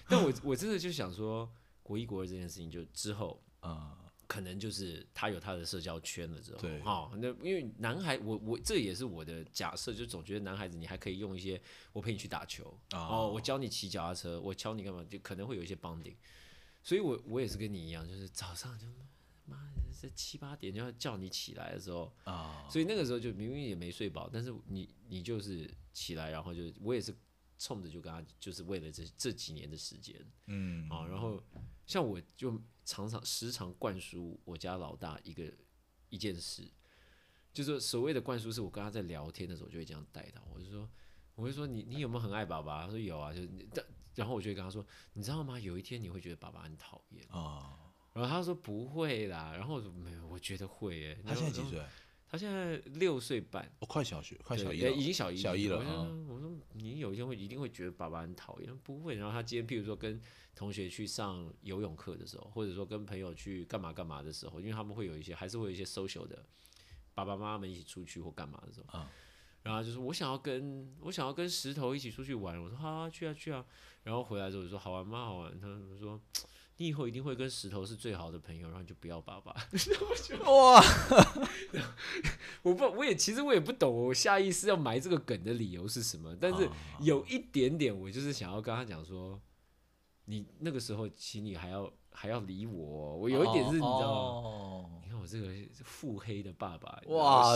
[0.08, 1.50] 但我我真的就想说，
[1.84, 11.62] 国一国二这件事情，就之后啊，可能就是他有他的社交圈了之后，对哈、那因为男孩，我我这也是我的假设，就总觉得男孩子你还可以用一些，
[11.94, 16.16] 我陪你去打球，哦，我教你骑脚踏车，我教你干嘛，就可能会有一些 bonding。
[16.84, 18.86] 所以我我也是跟你一样，就是早上就
[19.46, 19.75] 妈的
[20.08, 27.16] 这七八点就要叫你起来的时候，啊，所以那个时候就明明也没睡饱，但是你你就是起来，然后就我也是
[27.58, 30.16] 冲着就跟他，就是为了这这几年的时间
[30.46, 31.42] 嗯，啊，然后
[31.88, 35.52] 像我就常常时常灌输我家老大一个
[36.10, 36.70] 一件事，
[37.52, 40.88] 就是所谓的灌输，是我跟他在聊天的时候就会这样带他，我就说
[41.34, 42.84] 我会说你你有没有很爱爸爸？
[42.86, 45.60] 他说有啊，就是但然后我就会跟他说，你知道吗？
[45.60, 47.85] 有一天你会觉得爸爸很讨厌，啊，
[48.16, 51.18] 然后他说不会啦，然后我说没有，我觉得会耶。
[51.26, 51.62] 他现在几？
[51.70, 51.80] 岁？
[52.28, 53.70] 他现在六岁半。
[53.80, 59.16] 哦，快小学，快小一了，呃已经小一小一了我说嗯我说你有一天会一定会觉得爸爸很讨厌，不会。
[59.16, 60.20] 然后他今天譬如说跟
[60.56, 66.46] 同学去上游泳课的时候，或者说跟朋友去干嘛干嘛的时候，因为他们会有一些还是会有一些 social 的
[67.14, 69.06] 爸爸妈妈们一起出去或干嘛的时候，嗯
[69.64, 73.66] 然后就是我想要跟我想要跟石头一起出去玩，我说好啊，去啊去啊。
[74.04, 75.26] 然后回来之后我就说好玩吗？
[75.26, 75.60] 好玩。
[75.60, 76.22] 他就说
[76.78, 79.56] 你以后一定会跟石头是最好的朋友，然后你就不要爸爸。
[80.46, 80.84] 哇，
[82.64, 89.40] 我不，我也其实我也不懂，我下意识要埋这个梗的理由是什么，但是啊有一点点，我就是想要跟他讲说，
[90.26, 94.50] 你那个时候请你还要还要理我哦，我有一点是你知道吗？
[94.50, 95.48] 哦你看我这个
[95.84, 97.56] 腹黑的爸爸，哇，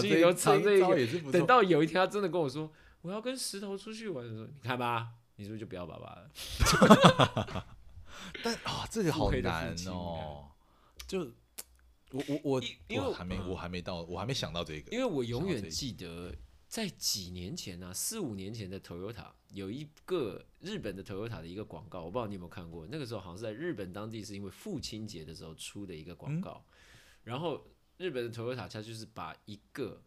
[1.32, 7.66] 等到有一天他真的跟我说我要跟石头出去玩的时候，你看吧，你是不是就不要爸爸了？
[8.44, 10.50] 但啊，这个好难哦，
[11.08, 11.22] 就
[12.12, 13.50] 我我我因因为我还没嗯。
[13.50, 16.36] 我还没到，我还没想到这个，因为我永远记得，
[16.68, 22.88] 在几年前呢、四五年前的 Toyota 有一个日本的 Toyota 的一个广告，我不知道你有没有看过。
[22.88, 26.64] 那个时候好像是在日本当地是因为父亲节的时候出的一个广告，
[27.24, 27.66] 然后
[27.98, 30.02] 日本的 Toyota 它就是把一个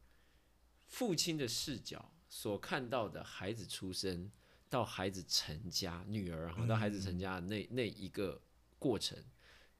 [0.86, 4.30] 父亲的视角所看到的孩子出生
[4.72, 8.40] 到孩子成家，女儿然后到孩子成家的那、那一个
[8.78, 9.18] 过程，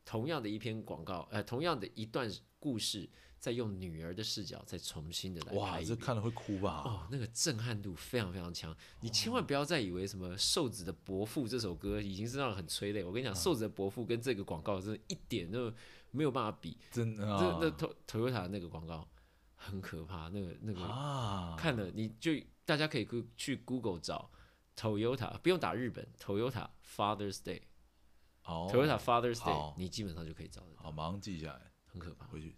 [0.05, 5.81] 同样的一篇广告，呃，同样的一段故事，再用女儿的视角再重新的来哇。
[5.81, 6.83] 这看了会哭吧？
[6.85, 13.03] 哦，那个震撼度非常非常强，你千万不要再以为什么《瘦子的伯父》这首歌已经是让人很催泪。
[13.03, 15.73] 我跟你讲，瘦子的伯父》跟这个广告真的一点都
[16.11, 16.77] 没有办法比。
[16.91, 19.09] 真的啊那 To Toyota 那个广告
[19.57, 22.33] 很可怕，那个那个啊，看了你就
[22.67, 24.31] 大家可以去去 Google 找
[24.77, 32.27] Toyota，不用打日本 Toyota Father's Day，Toyota、哦 Father's Day，你基本上就可以找得到，好，马上记下来，很可怕。
[32.27, 32.57] 回去。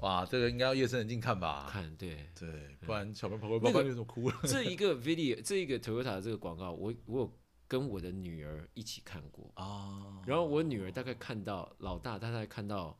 [0.00, 1.66] 哇，这个应该要夜深人静看吧？
[1.70, 4.36] 看对对，不然小朋友跑过来，爸爸你怎么哭了？
[4.42, 12.98] 这一个 video，这一个 Toyota 的这个广告，我我有跟我的女儿一起看过，啊，然后我女儿大概看到老大，大概看到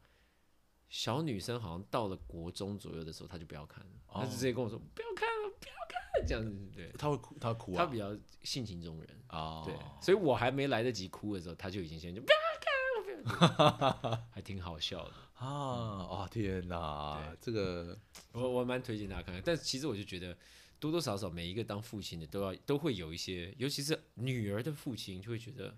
[0.94, 6.88] 小女生好像到了国中左右的时候，她就不要看了，她就直接跟我说不要看了，不要看，这样子对。
[6.96, 7.78] 她会哭，他会哭啊。
[7.78, 15.12] 她比较性情中人，啊，对，所以我还没来得及哭的时候，她就已经先就不要看了，不要看， 还挺好笑的。
[15.34, 17.98] 啊啊天哪，这个
[18.30, 20.38] 我我蛮推荐大家看看，但其实我就觉得
[20.78, 25.76] 多多少少每一个当父亲的都要都会有一些，尤其是女儿的父亲，就会觉得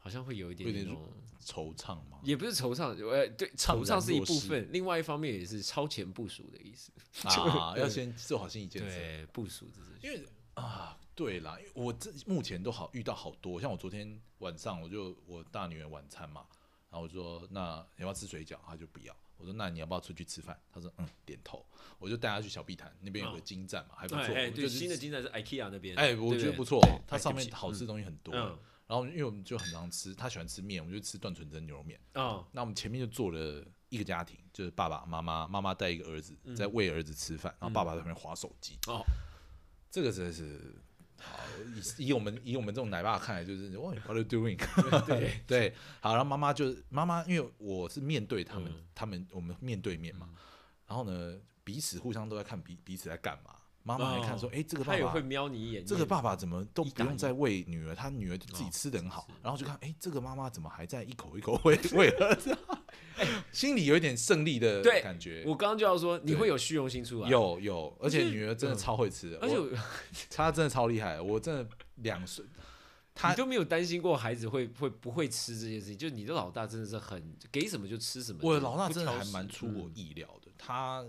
[0.00, 1.08] 好像会有一点点那种，
[1.44, 6.90] 惆怅嘛，也不是惆怅，呃，对，惆怅是一部分，另外一方面也是超前部署的意思，
[7.28, 16.46] 啊， 要先做好心理建设，对，部署这是因为啊，对啦，因为我这目前都好遇到好多，像我昨天晚上我就我大女儿晚餐嘛，
[16.90, 19.14] 然后我就说那你要不要吃水饺，她就不要。
[19.36, 20.58] 我说那你要不要出去吃饭？
[20.70, 21.64] 她说嗯，点头。
[21.98, 24.24] 我就带她去小碧潭那边有个金站嘛，还不错。
[24.24, 28.34] 哎哎，对，就是新的金站是 IKEA 那边，哎，我觉得不错，它上面好吃的东西很多。
[28.34, 28.58] 嗯
[28.90, 31.96] 然后因为我们就很常吃，他喜欢吃面，我们就吃段纯真牛肉面。
[32.14, 38.76] 哦，那我们前面就做了一个家庭，就是爸爸妈妈，妈妈带一个儿子在喂儿子吃饭，然后爸爸在旁边划手机。
[38.88, 39.00] 哦，
[39.92, 40.74] 这个真的是
[41.18, 41.38] 好，
[41.98, 44.58] 以以我们以我们这种奶爸看来，就是哇，what are you doing？
[45.06, 50.30] 对 对，好，然后妈妈就妈妈，因为我是面对他们，嗯他们我们面对面嘛，
[50.88, 53.54] 然后呢，彼此互相都在看彼彼此在干嘛。
[53.82, 59.34] 妈妈还看说，哎、这个爸爸他也会瞄你一眼，这个爸爸怎么都不用再喂女儿，他女儿自己哦吃的很好，是。
[59.42, 62.56] 然后就看，哎、这个妈妈怎么还在一口一口 喂 喂儿子，
[63.52, 65.44] 心里有一点胜利的感觉。
[65.46, 69.56] 我刚刚就要说，你会有虚荣心出来，，有有，而且女儿真的嗯超会吃的，而且
[70.30, 71.66] 她真的超厉害，我真的
[71.96, 72.44] 两岁，
[73.14, 79.92] 她你都没有担心过孩子会会不会吃这件事情，就你的老大真的是很给什么就吃什么，我的老大真的还蛮出我嗯。
[79.94, 81.04] 意料的，他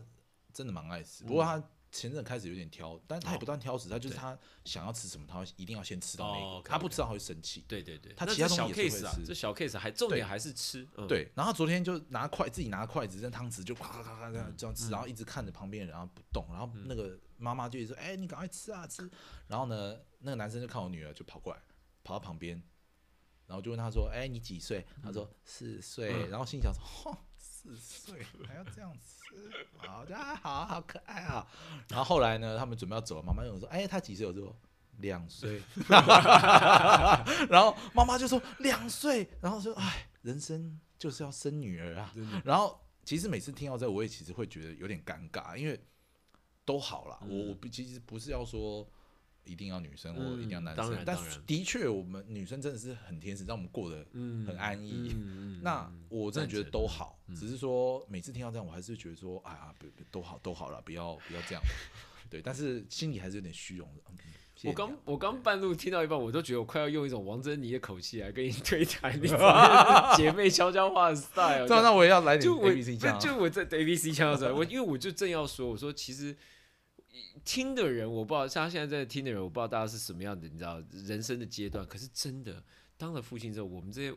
[0.54, 7.66] 真的蛮爱吃，不过他前阵开始有点挑，但是他也不断挑食，他就是他想要吃什么，他一定要先吃到那哦个，他不吃到他会生气。
[7.68, 19.10] 对对对，他其他东西也是会吃这小 case 还重对点还是吃，嗯，对，然后昨天就拿筷自己拿筷子跟汤匙就咔咔咔咔这嗯样这样吃，然后一直看着旁边人，然后不动，然后那个妈妈就一直说：“哎，你赶快吃啊吃。”
[19.48, 21.62] 然后呢，那个男生就看我女儿就跑过来，
[22.04, 22.62] 跑到旁边，
[23.48, 27.18] 然后就问他说：“哎，你几岁？”他说：“四岁。”然后心里想说：“哼，
[27.62, 29.36] 四岁还要这样吃，
[29.76, 31.46] 好的，好好可爱啊。”
[31.90, 34.56] 然后后来呢，他们准备要走了，妈妈就说：“哎，他几岁？”我说
[34.98, 35.62] ：“两岁。
[37.50, 42.12] ”然后妈妈就说：“两岁。”然后说：“哎，人生就是要生女儿啊。”
[42.44, 45.80] 然后其实每次听到这，我也其实会觉得有点尴尬，因为
[46.66, 47.20] 都好啦。
[47.30, 48.90] 我我不其实不是要说
[49.44, 55.16] 一定要女生或一定要男生，但的确我们女生真的是很天使，让我们过得嗯很安逸。
[55.64, 61.62] 那我真的觉得都好，只是说每次听到这样，我还是觉得说，哎呀，不不都好都好了，不要不要这样。
[62.30, 64.02] 对，但是心里还是有点虚荣的。
[64.64, 69.28] 我刚我刚半路听到一半，我都觉得我快要用一种王珍妮的口气来跟你对谈，你
[70.16, 73.20] 姐妹悄悄话的 style 那那我也要来点就我 A B C 不酱啊。
[73.20, 76.38] 就我在 A B C 腔出来，我因为我就正要说，我说其实
[77.44, 81.86] 听的人我不知道，像现在在听的人，我不知道大家是什么样的，你知道人生的阶段。
[81.86, 82.64] 可是真的
[82.98, 84.16] 当了父亲之后，我们这些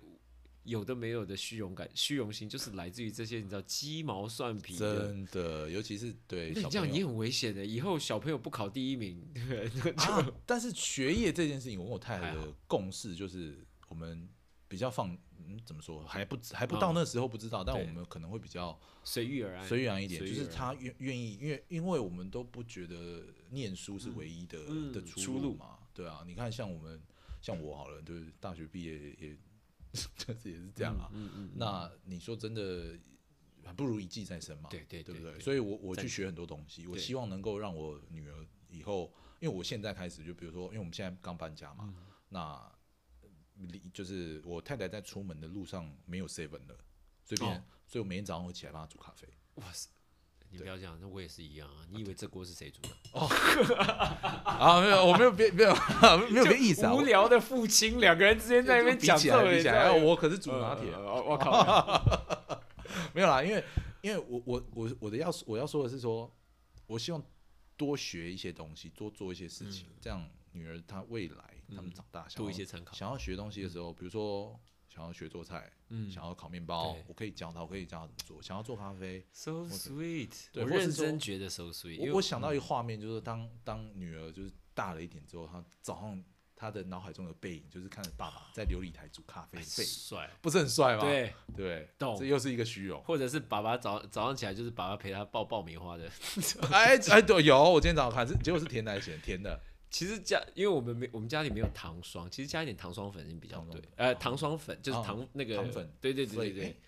[0.64, 5.08] 有的没有的虚荣感、虚荣心，就是来自于这些你知道鸡毛蒜皮的。
[5.08, 9.92] 真的，尤其是对那你这样你很危险的，以后小朋友不考第一名，对不对？
[9.92, 14.28] 啊，但是学业这件事情，我跟我太太的共识就是，我们
[14.66, 19.66] 比较放，嗯，怎么说，还不还不到那时候不知道，但我们可能会比较随遇而安。
[19.66, 27.00] 随遇而安一点，就是他愿愿意，因为因为我们都不觉得念书是唯一的、嗯的出路嘛，对啊，你看像我们
[27.40, 29.36] 像我好了，就是大学毕业也
[30.16, 32.98] 就是也是这样啊，嗯嗯，那你说真的，
[33.64, 35.38] 还不如一技在身嘛，对对对不对？
[35.38, 41.94] 所以我我去学很多东西，我希望能够让我女儿以后，因为我现在开始，就比如说，因为我们现在刚搬家嘛，嗯。
[42.30, 42.73] 那呃
[43.56, 46.76] 离就是我太太在出门的路上没有 seven 了，
[47.24, 49.28] 所以变，哦所以我每天早上会起来帮她煮咖啡。
[49.56, 49.88] 哇塞！
[50.50, 51.86] 你不要这样，那我也是一样啊。
[51.90, 53.20] 你以为这锅是谁煮的？
[54.44, 55.74] 啊，没有，我没有别没有
[56.30, 62.02] 没有别意思啊，无我聊的父亲两个人之间在那边讲这种来比起来，哎你知道吗我可是煮拿铁，呃我靠！
[63.12, 63.64] 没有啦，因为
[64.00, 66.32] 因为我我我我的要我要说的是说，
[66.86, 67.22] 我希望
[67.76, 72.94] 多学一些东西，多做一些事情，这样女儿她未来他们长大想要多一些参考。
[72.94, 78.40] 想要学东西的时候，比如说想要学做菜，嗯想要烤面包，我可以教她，我可以教她怎么做。
[78.40, 91.00] 想要做咖啡，，so sweet，对我认真觉得 so sweet，我我想到一个画面，就是当当女儿就是大了一点之后，她早上她的脑海中的背影就是看着爸爸在琉璃台煮咖啡帅，不是很帅吗？
[91.02, 93.02] 对，对，懂这又是一个虚荣。
[93.02, 96.08] 或者是爸爸早早上起来就是爸爸陪他爆爆米花的。
[96.70, 99.60] 哎哎，对，有，我今天早上看是结果是甜的还是咸甜的？
[99.94, 103.76] 其实家因为我们没我们家里没有糖霜，其实加一点糖霜粉比较对。
[103.76, 103.92] 糖霜粉。
[103.94, 105.88] 呃，糖霜粉就是哦糖那个糖粉。
[106.00, 106.80] 对对对对对。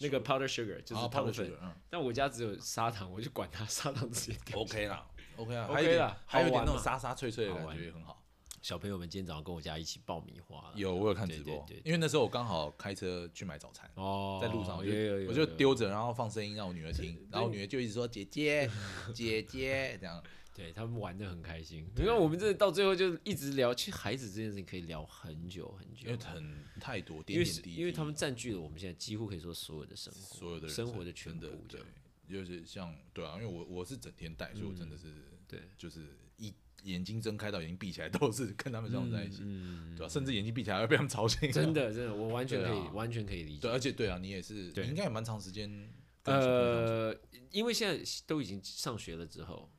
[0.00, 1.52] 那个 powder sugar 就是啊糖 powder 粉
[1.88, 4.60] 但我家只有砂糖，我就管它砂糖直接丢。
[4.60, 5.06] ，OK 啦
[5.38, 5.64] ，OK 啦。
[5.68, 7.86] OK 还有一点啦还有一点那种沙沙脆脆的感觉。
[7.86, 8.22] 也很好。
[8.60, 10.70] 小朋友们今天早上跟我家一起爆米花。
[10.74, 11.64] 有，我有看直播。
[11.82, 15.28] 因为那时候我刚好开车去买早餐，哦，在路上我就有有有。
[15.30, 18.70] 我就有丢着，然后放声音让我女儿听，然后我女儿就一直说姐姐
[19.14, 20.22] 姐姐这样。
[20.60, 21.88] 对他们玩的很开心。
[21.96, 31.46] 你看我们这到最后就一直聊，其实孩子这件事情可以聊很久很久因为，很太多因为是点点滴滴，因为他们占据了我们现在几乎可以说所有的生活，所有的生活的全部。
[31.66, 31.80] 对，
[32.28, 35.06] 就是像对啊，因为我我是整天带，所以我真的是
[35.48, 40.08] 对，就是一眼睛睁开到眼睛闭起来都是跟他们相处在一起，嗯，对吧？
[40.12, 43.70] 甚至眼睛闭起来被他们吵醒，真的真的，我完全可以啊完全可以理解对，。
[43.70, 45.90] 而且对啊，你也是，应该也蛮长时间。
[46.24, 47.16] 呃，
[47.50, 49.72] 因为现在都已经上学了之后，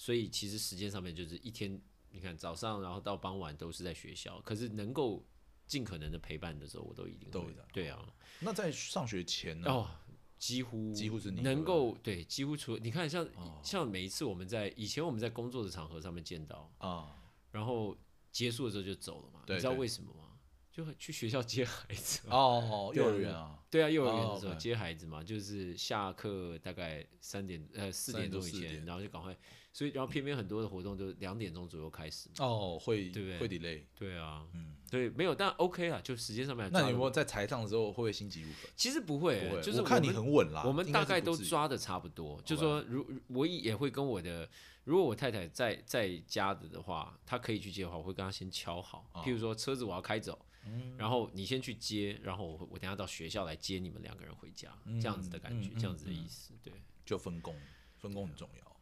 [0.00, 1.78] 所以其实时间上面就是一天，
[2.10, 5.22] 你看早上然后到傍晚都是在学校，可是能够
[5.66, 8.02] 尽可能的陪伴的时候，我都一定会都会的对啊，
[8.40, 9.70] 那在上学前呢？
[9.70, 9.90] 哦，
[10.38, 17.14] 几乎几乎是你能够对，几乎除了你看像、哦像每一次我们在以前我们在工作的场合上面见到，啊，
[17.50, 17.94] 然后
[18.32, 20.38] 结束的时候就走了嘛，对你知道为什么吗？
[20.72, 22.34] 就会去学校接孩子嘛。
[22.34, 29.36] 哦， 幼儿园啊，对啊，幼儿园哦的时候接孩子嘛，就是下课大概三点呃四点钟以前，然后就赶快，
[29.72, 32.28] 所以然后偏偏很多的活动都两点钟左右开始。
[32.38, 33.82] 哦，会对不对会 delay。
[33.94, 38.70] 对啊，嗯，对，没有，但 OK 啊，就时间上面那你有没有在台上的时候会不会心急如焚？
[38.76, 40.64] 其实不会、不会，就是我看你很稳啦。
[40.66, 44.48] 我们大概都抓的差不多，就说如我也会跟我的，
[44.84, 56.72] 如果我太太在在家的的话，她可以去接的话，我会跟她先敲好，哦譬如说车子我要开走，嗯然后你先去接，然后我我等下到学校来接你们两个人回家，这样子的感觉，嗯嗯这样子的意思，对。
[57.06, 57.56] 就分工，
[57.98, 58.76] 分工很重要。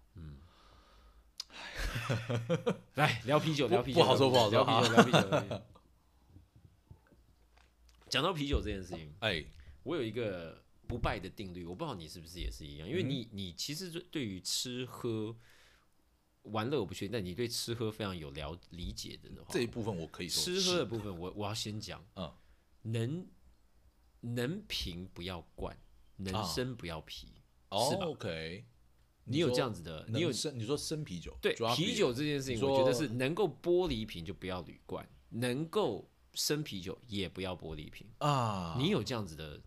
[2.95, 5.21] 来聊啤酒，聊啤酒，不好说不好说聊啤酒，聊啤酒。
[5.21, 5.63] 啤酒
[8.09, 9.45] 讲到啤酒这件事情，哎，
[9.83, 13.09] 我有一个不败的定律，我不知道你是不是也是一样，因为嗯。
[13.11, 15.37] 你你其实对对于吃喝
[16.43, 22.33] 玩乐我不确定，但你对吃喝非常有了理解的的话，这一部分我可以说吃喝的部分我我要先讲，嗯，
[22.83, 23.27] 能
[24.21, 25.77] 能平不要灌，
[26.17, 27.35] 能啊生不要皮，
[27.69, 28.65] 哦是吧，OK，
[29.29, 38.07] 你有这样子的，你有生你说生啤酒，对抓啤酒这件事情，我觉得是能够玻璃瓶就不要铝罐，能够生啤酒也不要玻璃瓶。
[38.19, 39.61] 啊，你有这样子的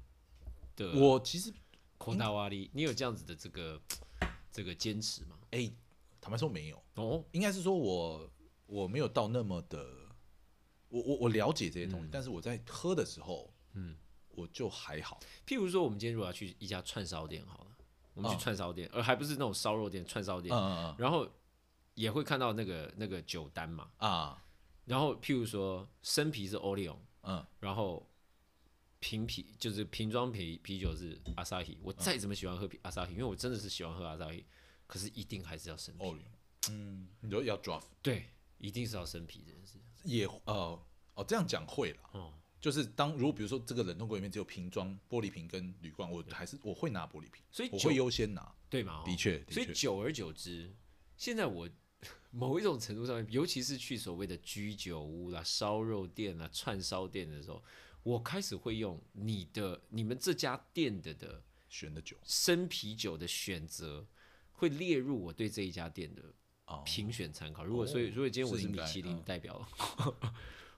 [0.75, 1.53] 的我其实
[1.97, 3.81] 空大瓦力，你有这样子的这个
[4.51, 5.37] 这个坚持吗？
[5.51, 5.71] 哎，
[6.19, 8.29] 坦白说没有，哦，应该是说我
[8.65, 9.85] 我没有到那么的，
[10.89, 13.95] 我我我了解这些东西，但是我在喝的时候，嗯，
[14.29, 17.70] 我就还好，譬如说，我们今天如果要去一家串烧店，好了，
[18.13, 18.39] 我们去嗯。
[18.39, 21.27] 串烧店，而还不是那种烧肉店，串烧店，嗯嗯然后
[21.93, 24.43] 也会看到那个那个酒单嘛，嗯啊，
[24.85, 27.45] 然后譬如说生啤是 Oleon，嗯。
[27.59, 28.07] 然后
[28.99, 34.43] 瓶啤就是瓶装啤啤酒是 Asahi，我再怎么喜欢喝啤 Asahi，因为我真的是喜欢喝 Asahi，
[34.87, 36.17] 可是一定还是要生啤，哦，
[36.69, 38.25] 嗯，你说要 draft 对，
[38.57, 39.79] 一定是要生啤这件事。
[40.03, 40.83] 也哦
[41.13, 48.99] 哦这样讲会了，哦，就是当如果比如说这个冷冻柜里面只有瓶装玻璃瓶跟铝罐，我还是我会拿玻璃瓶，所以我会优先拿，对嘛？
[48.99, 50.71] 哦的确的所以，久而久之，
[51.17, 51.67] 现在我
[52.29, 57.61] 某一种程度上面，尤其是去所谓的居酒屋啦、烧肉店啦、串烧店的时候，
[58.03, 62.15] 我开始会用你的、你们这家店的的选的酒。
[62.23, 64.07] 生啤酒的选择，
[64.53, 66.21] 会列入我对这一家店的
[66.65, 67.65] 哦评选参考。
[67.65, 69.23] 如果所以，如果今天我是米其林嗯。
[69.23, 69.67] 代表，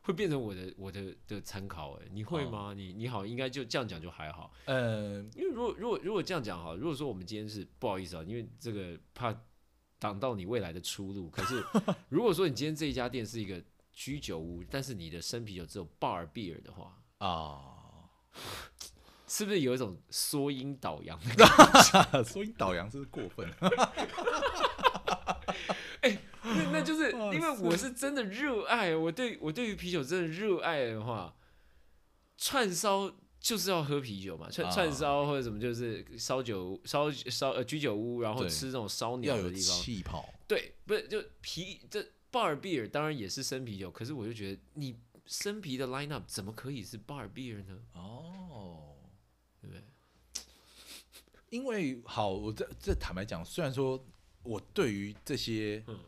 [0.03, 1.93] 会变成我的我的的参考。
[1.93, 2.73] 哎，你会吗？
[2.75, 4.53] 你你好，应该就这样讲就还好。
[4.65, 9.35] 呃因为如果如果如果这样讲哈，如果说我们今天是不好意思啊，因为这个怕
[9.97, 11.29] 挡到你未来的出路。
[11.29, 11.63] 可是
[12.09, 18.09] 如果说你今天这一家店是一个居酒屋，但是你的生啤酒只有 bar beer 的话，啊，
[19.27, 21.17] 是不是有一种缩阴倒阳？
[22.25, 23.49] 缩阴导阳是过分？
[26.83, 31.35] 那那就是因为我是真的热爱，我对我对于啤酒真的热爱的话，
[32.37, 47.79] 串烧就是要喝啤酒嘛，串啊串烧或者什么就是烧酒烧烧呃居酒屋，然后吃这种烧鸟的地方，气泡，对，不是就啤这 bar beer 当然也是生啤酒，可是我就觉得你生啤的 line up 怎么可以是 bar beer 呢？
[47.93, 48.95] 哦，
[49.61, 49.83] 对不对？
[51.49, 54.03] 因为好，我这这坦白讲，虽然说
[54.41, 55.99] 我对于这些，嗯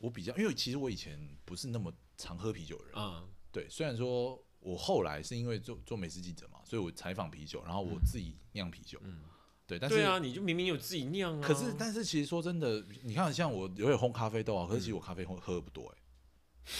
[0.00, 9.20] 我比较，因为其实我以前不是那么常喝啤酒的人，嗯、对，虽然说我后来是因为做做美食记者嘛，所以我采访啤酒，然后我自己酿啤酒，嗯。
[9.66, 15.98] 对，但是对啊，你就明明有自己酿啊，可是但是其实说真的，你看像我有点烘咖啡豆啊，可是其实我咖啡喝喝不多哎、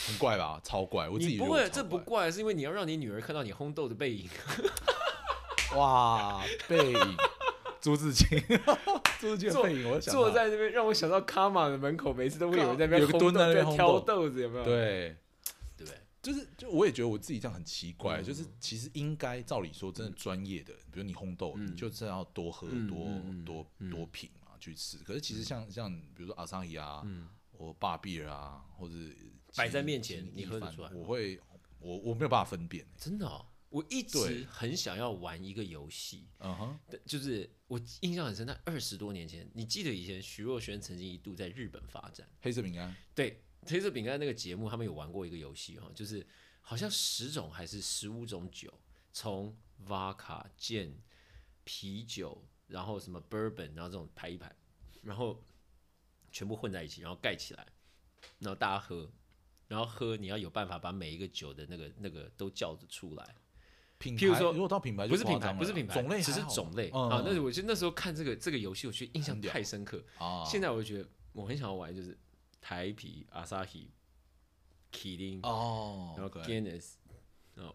[0.08, 0.60] 很怪吧？
[0.64, 4.28] 超怪，我自己不会，这不怪怪，是因为你要让你女儿看到你烘豆的背影。
[5.76, 6.98] 哇背影，
[7.80, 8.26] 朱自清，
[9.20, 14.64] 朱自清的坐背影，我就想到坐在那边，让我想到卡玛的门口，每次都会有人在那边有蹲在那边挑豆豆子，有没有？
[14.64, 15.16] 对。
[15.76, 15.86] 对？
[16.22, 23.06] 就是，就我也觉得我自己这样很奇怪，嗯就是其实应该照理说，真的专业的，比如你烘豆，嗯你就是要多喝、嗯多、
[23.46, 24.98] 多嗯多品嘛，去吃。
[24.98, 27.26] 可是其实像、像比如说阿桑伊啊，嗯
[27.56, 28.94] 或霸比尔啊，或者
[29.56, 31.40] 摆在面前你喝得出来我会，
[31.78, 46.26] 我我没有办法分辨、真的哦，我一直很想要玩一个游戏，嗯哼，就是我印象很深，在二十多年前，你记得以前徐若瑄曾经一度在日本发展，黑色饼干，对，黑色饼干那个节目，他们有玩过一个游戏哈，就是
[46.60, 48.72] 好像十种还是十五种酒，
[49.12, 49.56] 从
[49.86, 50.94] vodka、gin、
[51.62, 54.52] 啤酒，然后什么 bourbon，然后这种排一排，
[55.02, 55.40] 然后
[56.32, 57.64] 全部混在一起，然后盖起来，
[58.40, 59.08] 然后大家喝，
[59.68, 63.36] 然后喝你要有办法把每一个酒的那个那个都叫得出来。
[64.00, 67.22] 品譬如说如果到品牌就不是品牌，不是品牌，只是种类只是种类、嗯啊。
[67.24, 70.02] 那我觉得那时候看这个这个游戏，我觉得印象太深刻。
[70.18, 72.18] 啊，现在我就觉得我很想要玩，就是
[72.60, 73.86] 台啤、Asahi、
[74.90, 76.30] 麒麟，哦然后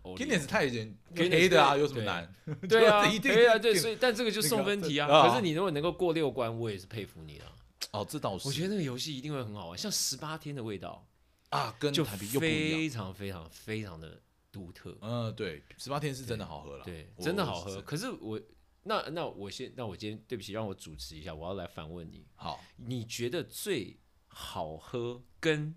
[0.02, 2.36] 后 Olé Guinness 太简 Guinness 黑的啊，有什么对难？
[2.68, 5.08] 对啊，就一定对啊，对，所以但这个就送分题啊。
[5.30, 7.46] 可是你如果能够过六关，我也是佩服你了。
[7.92, 11.06] 哦，这倒是，我觉得那个游戏一定会很好玩，像十八天的味道，
[11.50, 12.40] 啊，跟就台啤又。
[12.40, 14.20] 非常非常非常的
[14.56, 14.98] 独特。
[15.02, 17.70] 嗯，对，十八天是真的好喝了，对，真的好喝。
[17.76, 17.82] 是。
[17.82, 18.42] 可是我
[18.84, 25.76] 那那我先那我今天对不起，让我主持一下，我要来反问你，好，你觉得最好喝跟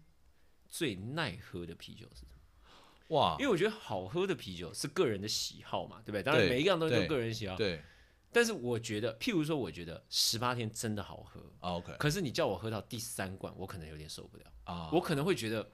[0.69, 3.17] 最耐喝的啤酒是什么？
[3.17, 3.37] 哇。
[3.41, 6.23] 因，为我觉得好喝的啤酒是个人的喜好嘛，对不对？
[6.23, 7.83] 当然每一样东西都对个人喜好，对。
[8.31, 11.97] 但是我觉得，譬如说，我觉得十八天真的好喝，啊，OK。
[11.99, 15.67] 可是你叫我喝到第三罐，我可能有点受不了，啊，我可能会觉得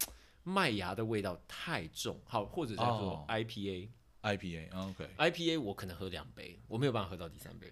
[0.45, 3.27] 麦芽的味道太重，好，或者叫做哦。
[3.29, 3.89] IPA。
[4.23, 7.71] IPA 啊 OK，IPA 我可能喝两杯，我没有办法喝到第三杯。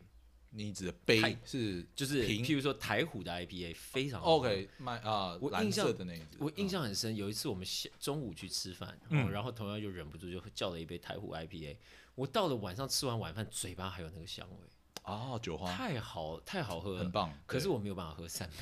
[0.51, 6.69] 你指的杯是就是譬如说台虎的 IPA 非常 OK 麦啊，我印象的那一只，我印嗯。
[6.69, 11.79] 象很深，有一次我们下中午去吃饭，然后同样就忍不住就叫了一杯台虎 IPA。
[12.15, 14.57] 我到了晚上吃完晚饭，嘴巴还有那个香味，
[15.05, 15.75] 哦酒花。
[15.75, 16.99] 太好太好喝了。
[16.99, 18.57] 很棒，可是我没有办法喝三杯，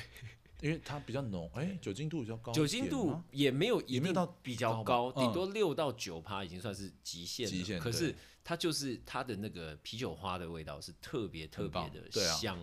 [0.61, 7.51] 因为它比较浓，哎，酒精度比较高酒精度也没有一定也没有到比较高，顶多六到九趴已经算是极限了。
[7.51, 12.57] 极限可是它就是它的那个啤酒花的味道是特别特别的香。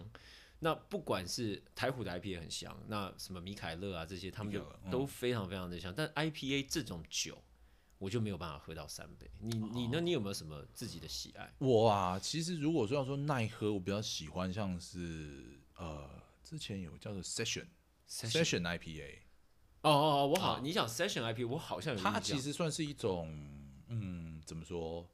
[0.61, 5.94] 那不管是台虎的 IPA 也很香，那什么米凯勒啊这些，他们就都非常非常的香。
[5.96, 7.40] 但 IPA 这种酒，
[7.96, 9.30] 我就没有办法喝到三杯。
[9.38, 10.01] 你你哦呢？
[10.01, 11.49] 你有没有什么自己的喜爱？
[11.59, 16.11] 我啊，其实如果说要说耐喝，我比较喜欢像是呃，
[16.42, 17.66] 之前有叫做 Session
[18.09, 19.19] Session IPA，
[19.83, 22.19] 哦哦哦，我好，啊你讲 Session IPA，我好像有它。
[22.19, 23.29] 其实算是一种
[23.89, 25.09] 嗯，怎么说？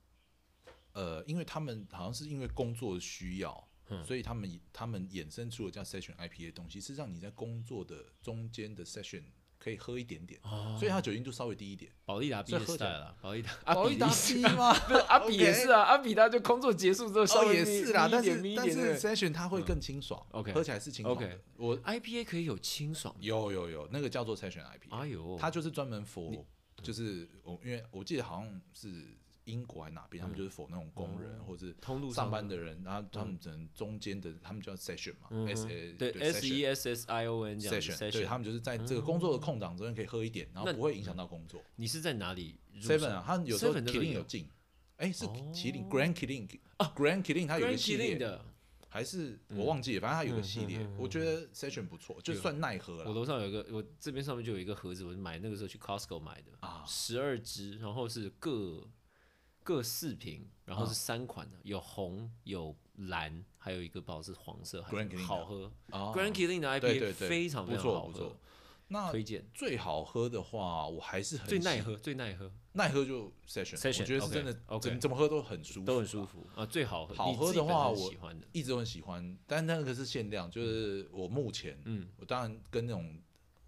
[0.92, 9.24] 呃，因为他们好像是因为工作需要，嗯所以他们他们衍生出了叫 Session IPA 的东西，是让你在工作的中间的 Session
[9.64, 10.76] 可以喝一点点，哦。
[10.78, 11.90] 所以它酒精度稍微低一点。
[12.04, 13.50] 保利达以喝起来啦，保利达。
[13.74, 14.74] 保利达 B 吗？
[14.86, 21.24] 不是阿比也是啊，阿比他就工作结束之后稍哦，微也是啦，眯一点但是但是眯一点那个 Session 它会更清爽、OK 喝起来是清爽的。
[21.26, 26.44] OK 我 IPA 可以有清爽，有有有，那个叫做 Session IPA，、哎呦，它就是专门 for，
[26.82, 35.46] 就是我因为我记得好像是英国还哪边，他们就是 for 那种工人、或者通路上班的的人，然后他们只能中间的，他们叫 session 嘛、嗯。
[35.48, 41.62] S 哼 A 对 S E S S I O N 这样 session，对他们就是在这个工作的空档中间可以喝一点，然后不会影响到工作。
[41.76, 44.00] 你是在哪里 seven 啊，他有时候个有？
[44.00, 44.48] 麟有进，
[44.96, 45.52] 哎，是哦。
[45.52, 48.44] 麒麟 Grand 麒麟啊，Grand 麒麟它有一个系 Killing 列，的，
[48.88, 56.84] 还是我忘记了，反正它有个系列我觉得 session 不错，就算耐喝我了楼上有一个，我这边上面就有一个盒子，我买那个时候去 Costco 买的，啊。
[56.86, 58.88] 十二支，然后是各
[59.64, 65.72] 各四瓶，然后是三款的，有红有蓝，还有一个不知道是黄色还 Grand 是 Killing 好喝。
[65.90, 68.36] 啊 Grand Killing 的对 IPA 对对非常非不常好喝
[68.88, 72.52] 那推荐最好喝的话，我还是很喜最耐喝最耐喝。
[72.72, 76.26] 耐喝就 session，Session，我觉得是 OK，真的 OK 怎怎么喝都很舒服，都很舒。
[76.26, 77.14] 服啊，最好喝。
[77.14, 83.16] 好你自己喝的话身我喜欢的，一直都很喜欢，但那个是限量，就是我目前，嗯，我当然跟那种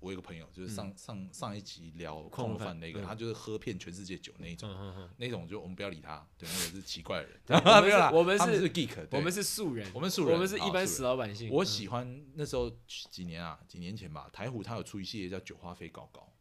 [0.06, 3.04] 我有个朋友，就是上、上上一集聊空腹饭饭那个，嗯。
[3.04, 4.70] 他就是喝遍全世界酒那一种，
[5.16, 11.50] 那种就我们不要理他，对，那个是奇怪的人， 对我们没有啦，是我们是是 geek，我们是素人，我们素人我们是一般死老百姓。
[11.50, 12.70] 我嗯喜欢那时候
[13.10, 16.32] 几年啊，几年前吧，台虎它有出一系列叫酒花飞高高，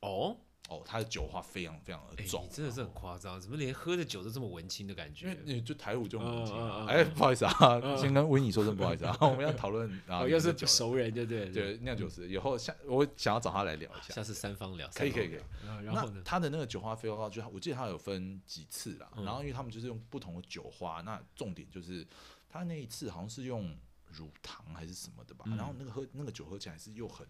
[0.00, 0.38] 哦，
[0.72, 5.28] 哦，他的酒花非常非常的哎，重你，真的是很夸张，怎么连喝的酒都这么文青的感觉？
[5.28, 5.38] 因为？
[5.54, 6.80] 你就台舞就很文青啊。
[6.80, 14.14] 嗯嗯嗯哎，不好意思啊，先跟维尼说声不好意思啊， 我们要讨论啊， 哦，要是酒熟人就对了，对酿酒师，以后下我想要找他来聊一下。
[14.14, 15.40] 下次三方聊，可以可以可以。
[15.84, 19.24] 然后他的那个酒花飞高高，就我记得他有分几次啦，嗯。
[19.24, 22.06] 然后因为他们就是用不同的酒花，那重点就是
[22.48, 23.76] 他那一次好像是用
[24.10, 25.56] 乳糖还是什么的吧，嗯。
[25.56, 27.26] 然后那个喝那个酒喝起来是又很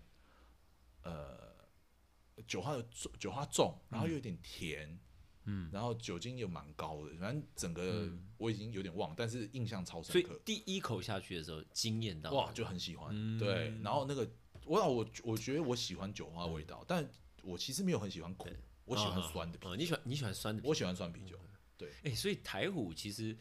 [1.02, 1.51] 呃
[2.46, 4.98] 酒花的重酒花重，然后又有点甜，
[5.44, 8.28] 嗯，然后酒精又蛮高的，反正整个嗯。
[8.38, 13.38] 我已经有点忘，但是印象超所以深刻，第一口下去的时候惊艳到哇，就很喜欢，嗯。
[13.38, 14.28] 对，然后那个
[14.64, 17.08] 我我我觉得我喜欢酒花味道，但
[17.42, 18.48] 我其实没有很喜欢苦，
[18.84, 20.68] 我喜欢啊酸的啤酒，啊你喜欢你喜欢酸的啤酒？
[20.70, 21.38] 我喜欢酸啤酒。
[21.76, 21.92] 对。
[22.02, 23.36] 哎，所以台虎其实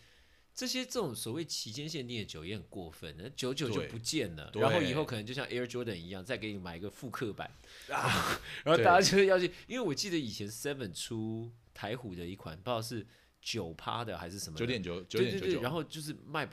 [0.61, 7.49] 这些这种所谓期间限定的酒也很过分，那久久就不见了，然后以后可能就像 Air Jordan 一样，再给你买一个复刻版，
[7.89, 8.39] 啊。
[8.63, 13.03] 然后大家就是要去，因为我记得以前 Seven 出台虎的一款，不知道是
[13.41, 16.47] 九趴的还是什么，九点九九对对对，点九九，然后就是卖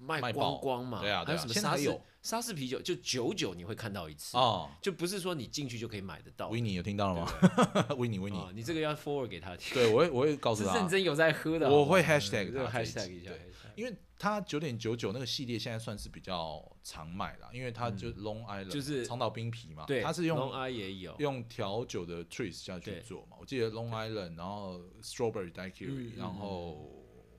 [0.00, 6.48] 卖光光嘛，对啊对啊还有什么沙士沙士啤酒，就久久你会看到一次，哦，就不是说你进去就可以买得到。
[6.48, 7.86] 维尼有听到了吗？
[7.98, 8.36] 维尼 维尼。
[8.36, 13.40] 啊，，你这个要 forward 给他听，对我会我会告诉他，认真有在喝的，我会 hashtag 这个 hashtag 一下对。
[13.76, 23.36] 因为它九点九九那个系列现在算是比较常卖了，因为它就 Long Island 嗯就是长岛冰啤嘛，对，它是 Long Island 也有，用调酒的 trees 下去做嘛。
[23.38, 26.12] 我记得 Long Island，然后 Strawberry Daiquiri，、嗯嗯。
[26.16, 26.90] 然后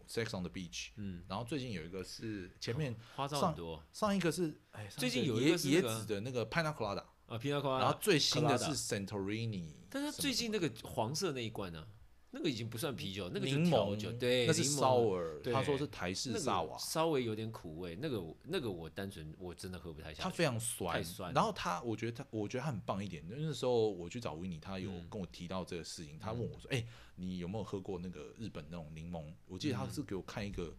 [0.08, 3.84] Sex on the Beach，嗯，然后最近有一个是前面花招很多。
[3.92, 6.00] 上一个是哎，上最近有一椰椰个是那个。
[6.00, 11.86] 子的那个 Pina Colada，啊，皮纳瓜，然后最新的 Colada 是 Santorini，但是最近那个黄色那一罐呢，
[12.32, 20.22] 那个已经不算啤酒，那个就柠檬调酒，对，那是柠檬 sour，他说是台式那萨瓦，个稍微有点苦味，那个我那个我单纯我真的喝不太下去。
[20.24, 23.24] 它非常酸太，酸然后他，我觉得他，我觉得他很棒一点。
[23.30, 30.76] 那时候我去找维尼，他有嗯跟我提到这个事情，他问我说：“哎、你有没有喝过那个日本那种柠檬？”我记得嗯他是给我看一个，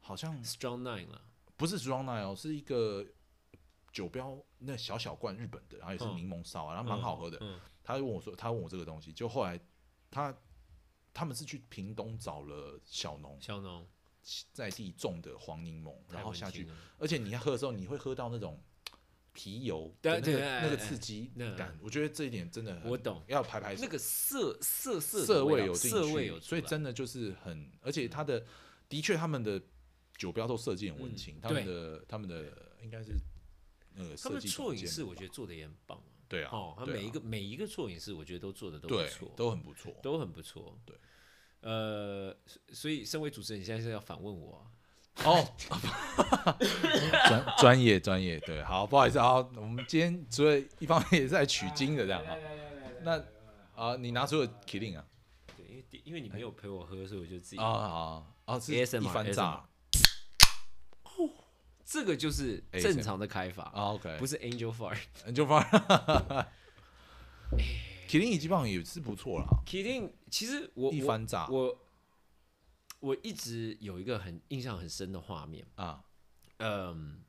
[0.00, 1.22] 好像 Strong Nine 了，
[1.56, 3.06] 不是 Strong Nine 哦，是一个
[3.90, 7.38] 酒标那小小罐日本的，然后也是嗯柠檬烧啊，然后蛮好喝的。
[7.40, 9.58] 嗯，他就问我说：“他问我这个东西，就后来
[10.10, 10.34] 他
[11.12, 13.86] 他们是去屏东找了小农小农，
[14.52, 18.62] 在地种的黄柠檬，然后下去而且你要喝的时候，你会喝到那种
[19.32, 23.22] 皮油对的那个那个刺激那感，我觉得这一点真的很我懂。
[23.28, 28.44] 要排排那个涩涩涩的涩味道有进涩味去，有所以真的就是很，而且它的
[28.88, 29.62] 的确他们的
[30.16, 31.40] 酒标都设计很文青，嗯。
[31.40, 32.52] 他们的他们的
[32.82, 33.12] 应该是
[33.94, 36.17] 那个设他们计总监错饮室我觉得做的也很棒啊。
[36.28, 40.78] 对啊，哦，他每一个每一个作品是，我觉得都做的都不错，都很不错，都很不错。
[40.84, 40.96] 对，
[41.62, 44.62] 呃，所所以身为主持人，你现在是要反问我啊？
[45.24, 45.44] 哦，
[47.26, 52.36] 专专业专业，对，好，不好意思啊，我们今天除了一方面也是在取经的这样啊，
[53.02, 53.24] 那
[53.74, 55.04] 啊，你拿出了 Killing 啊，
[55.56, 59.67] 对，因为因为你没有陪我喝，所以我就自己啊啊啊，是番炸
[61.90, 64.98] 这个就是正常的开法，啊，OK，不是 Angel Fire。
[65.26, 65.62] 你就放
[68.06, 71.46] Killing 一击棒也是不错啦，Kidding，其实我一翻炸。
[71.48, 71.78] 我我
[73.00, 76.04] 我一直有一个很印象很深的画面，啊，
[76.58, 77.22] 嗯，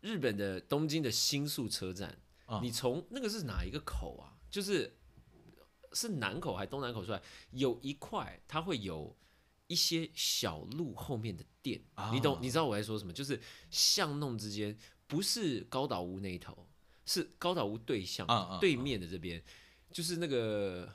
[0.00, 2.58] 日本的东京的新宿车站，啊。
[2.60, 4.34] 你从那个是哪一个口啊？
[4.50, 4.96] 就是
[5.92, 9.16] 是南口还东南口出来，有一块它会有
[9.66, 12.34] 一些小路后面的店，你懂？
[12.36, 13.12] 啊你知道我在说什么？
[13.12, 13.40] 就是
[13.70, 16.68] 巷弄之间，不是高岛屋那一头，
[17.06, 19.42] 是高岛屋对向、啊啊对面的这边，
[19.90, 20.94] 就是那个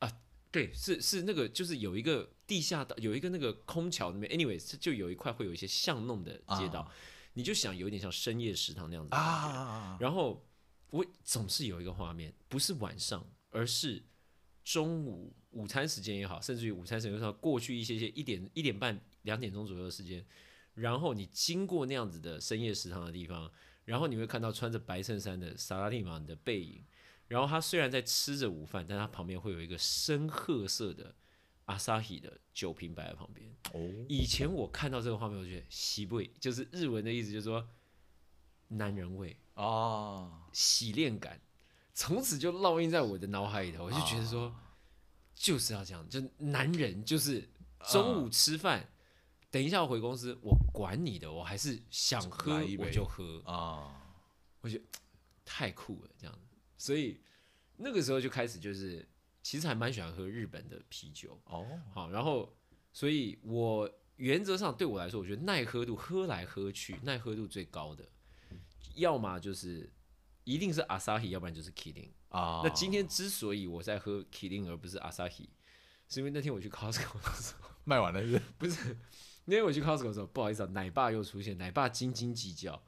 [0.00, 0.12] 啊，
[0.50, 6.92] 对，是是那个，就是有一个地下道，有一个那个空桥那边，anyways，就有一块会有一些巷弄的街道，啊。
[7.34, 9.96] 你就想有点像深夜食堂那样子啊。
[9.98, 10.46] 然后
[10.90, 14.04] 我总是有一个画面，不是晚上，而是
[14.62, 20.24] 中午午餐时间也好，甚至于午餐时间也好，过去一些些一点一点半两点钟左右的时间，
[20.74, 23.50] 然后你经过那样子的深夜食堂的地方，
[23.84, 26.84] 然后你会看到穿着白衬衫的萨拉蒂玛的背影，
[27.28, 31.14] 然后他虽然在吃着午饭，但他旁边会有一个深褐色的
[31.66, 33.50] 阿萨希的酒瓶摆在旁边。
[33.72, 37.68] 哦，以前我看到这个画面，我觉得喜味就是日文的意思，就是说
[38.68, 39.36] 男人味。
[39.54, 41.38] 啊，洗练感，
[41.92, 43.84] 从此就烙印在我的脑海里头。
[43.84, 44.56] 我就觉得说，
[45.34, 47.48] 就是要这样，就男人就是
[47.90, 48.88] 中午吃饭，
[49.50, 54.14] 等一下我回公司，我管你的，我还是想喝一杯我就喝，啊，
[54.60, 54.84] 我觉得
[55.44, 56.38] 太酷了这样。
[56.78, 57.20] 所以
[57.76, 59.08] 那个时候就开始就是，
[59.42, 61.40] 其实还蛮喜欢喝日本的啤酒。
[61.46, 62.56] 哦，好，然后
[62.92, 68.08] 所以我原则上对我来说，我觉得耐喝度喝来喝去，耐喝度最高的，
[68.94, 69.92] 要么就是
[70.44, 72.10] 一定是 Asahi，要不然就是 Kirin。
[72.32, 75.48] 啊，那今天之所以我在喝 Kirin 而不是 Asahi，
[76.08, 78.42] 是因为那天我去 Costco 的时候， 卖完了是不是？
[78.58, 78.96] 不是
[79.44, 82.82] 那天我去 Costco 的时候，不好意思啊，奶爸又出现，奶爸斤斤计较。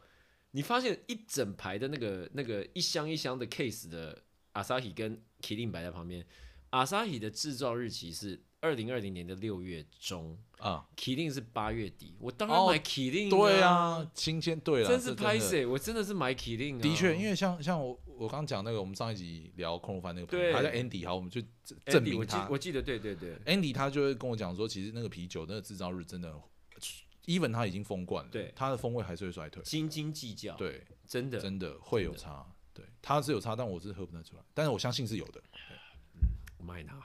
[0.52, 4.22] 你发现一整排的那个那个一箱一箱的 case 的
[4.52, 6.24] Asahi 跟 Kirin 摆在旁边
[6.70, 15.66] ，Asahi 的制造日期是二零二零年的六月中啊，，Killing 是八月底，我当然哦买 Killing、对啊，，新鲜对了，真是拍谁？
[15.66, 20.52] 我真的是买 Kirin 啊，的确，因为像像我我刚讲那个，我们上一集聊空肉饭那个朋友，对。
[20.54, 21.42] 他叫 Andy，好，我们就
[21.84, 22.18] 证明他。
[22.18, 23.36] 我记我记得对对对。
[23.44, 26.34] Andy 他就会跟我讲说，其实那个啤酒那个制造日真的
[27.26, 28.50] ，even 他已经封罐了，对。
[28.56, 31.38] 它的风味还是会衰退，斤斤计较，对，真的。
[31.38, 35.38] 真的会有差，对，它是有差，但我是喝不太出来，但是我相信是有的。
[36.14, 36.98] 嗯我买它。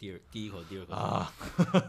[0.00, 0.06] Oh！
[0.06, 1.32] 第二第一口，第二口啊，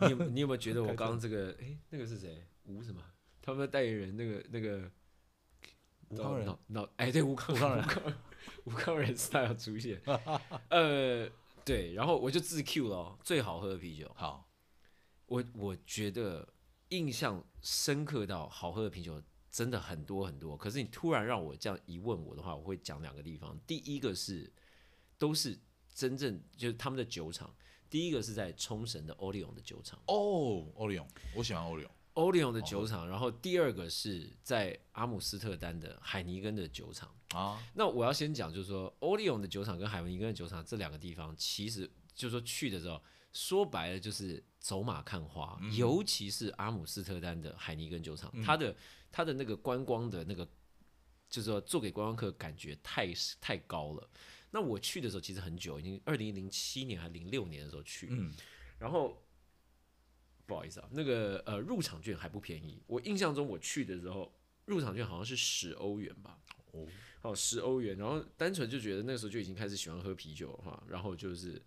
[0.02, 1.56] 你有你有没有觉得我刚刚这个？
[1.62, 2.46] 哎、那个是谁？
[2.66, 3.02] 吴什么？
[3.42, 4.92] 他们的代言人那个那个
[6.10, 6.58] 吴康仁
[6.98, 8.14] 哎，对，吴康吴康仁吴康
[8.66, 10.02] 吴康仁 style 出现。
[10.70, 11.30] 呃，
[11.64, 14.12] 对，然后我就自 Q 了哦，最好喝的啤酒。
[14.14, 14.52] 好，
[15.28, 16.48] 我我觉得
[16.90, 20.58] 印象深刻到好喝的啤酒真的很多很多。
[20.58, 23.58] 可是你突然让我这样一问我的话，我会讲两个地方。
[23.66, 24.52] 第一个是
[25.18, 25.58] 都是
[25.94, 27.54] 真正就是他们的酒厂，
[27.92, 30.00] 第一个是在冲绳的欧利永的酒厂。
[30.08, 31.92] 哦，欧利永，我喜欢欧利永。
[32.14, 37.62] 欧利永的酒厂，然后第二个是在阿姆斯特丹的海尼根的酒厂啊。
[37.74, 43.02] 那我要先讲，就是说欧利永的酒厂跟海尼根的酒厂这两个地方，其实就是说去的时候，
[43.34, 45.60] 说白了就是走马看花。
[45.74, 48.74] 尤其是阿姆斯特丹的海尼根酒厂，它的
[49.12, 50.46] 它的那个观光的那个，
[51.30, 54.10] 就是说做给观光客感觉太太高了。
[54.52, 58.32] 那我去的时候其实很久，已经二零零七年还零六年的时候去，嗯，
[58.78, 59.20] 然后。
[60.48, 62.84] 不好意思啊，那个呃入场券还不便宜。
[62.86, 66.38] 我印象中我去的时候，入场券好像是十欧元吧。
[66.72, 66.86] 哦，
[67.22, 67.98] 好十欧元。
[67.98, 70.84] 然后单纯就觉得那个时候就已经开始喜欢喝啤酒了哈。
[70.90, 71.62] 然后就是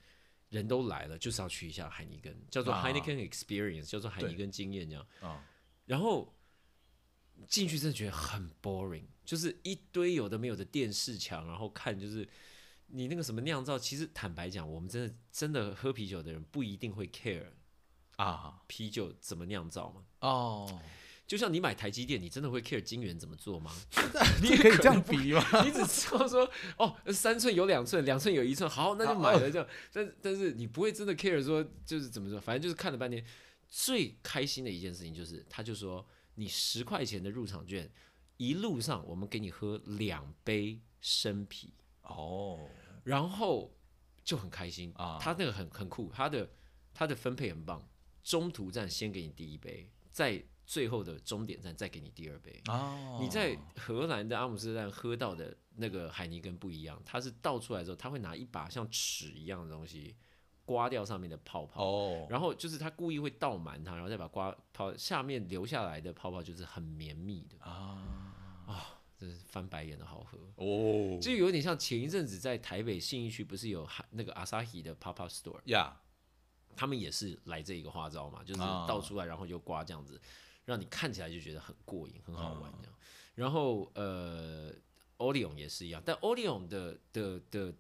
[0.51, 5.07] 人都来了，就是要去一下海尼根，叫做 Heineken Experience，叫做海尼根经验这样。
[5.20, 5.43] 啊。
[5.87, 6.37] 然后
[7.49, 12.28] 进去真的觉得很 boring，就是一堆有的没有的电视墙，然后看就是
[12.95, 13.78] 你那个什么酿造。
[13.78, 17.47] 其实坦白讲，我们真的真的喝啤酒的人不一定会 care。
[18.16, 20.05] 啊，啤酒怎么酿造嘛？
[20.20, 20.80] 哦，
[21.26, 23.72] 就像你买台积电，你真的会 care 晶圆怎么做吗？
[24.40, 25.42] 你也可以这样比吗？
[25.66, 29.68] 你只知道说，哦，三寸有两寸，两寸有一寸，好，那就买了这样。
[29.92, 33.24] 但但是你不会真的 care 说，就是怎么说，反正就是看了半天。
[33.66, 37.90] 最开心的一件事情就是，他就说，你十块钱的入场券，
[38.36, 42.68] 一路上我们给你喝两杯生啤哦，
[43.05, 43.72] 然后
[44.24, 45.18] 就很开心啊。
[45.20, 46.50] 他那个很很酷，他的
[46.92, 47.88] 他的分配很棒。
[48.22, 52.59] 中途站先给你第一杯，在最后的终点站再给你第二杯。
[52.68, 60.16] 哦，你在荷兰的阿姆斯特丹喝到的那个海尼根不一样，它是倒出来之后，他会拿一把像尺一样的东西
[60.64, 61.84] 刮掉上面的泡泡。
[61.84, 67.62] 哦，然后就是他故意会倒满它，然后再把刮泡下面留下来的泡泡就是很绵密的。
[67.62, 68.32] 啊
[68.66, 68.86] 啊，
[69.18, 76.00] 真是翻白眼的好喝哦，就有点像前一阵子在台北信义区不是有那个阿萨希的 pop store 呀。
[76.76, 80.20] 他们也是来这一个花招嘛，就是倒出来，然后就刮这样子，
[80.64, 82.92] 让你看起来就觉得很过瘾，很好玩这样。
[83.36, 84.72] 然后呃，
[85.18, 87.72] 欧利永也是一样，但欧利永的的的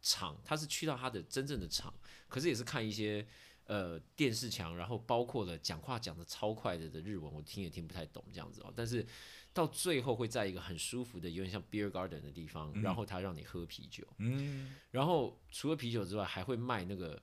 [0.00, 1.92] 厂，他是去到他的真正的厂，
[2.26, 3.26] 可是也是看一些
[3.66, 8.72] 呃电视墙，然后包括了讲话讲的超快的的日文，我听也听不太懂这样子哦。
[8.74, 9.06] 但是
[9.58, 17.20] 到最后会在一个很舒服的，有点像 beer garden 的地方，然后他让你喝啤酒，嗯，然后除了啤酒之外，还会卖那个。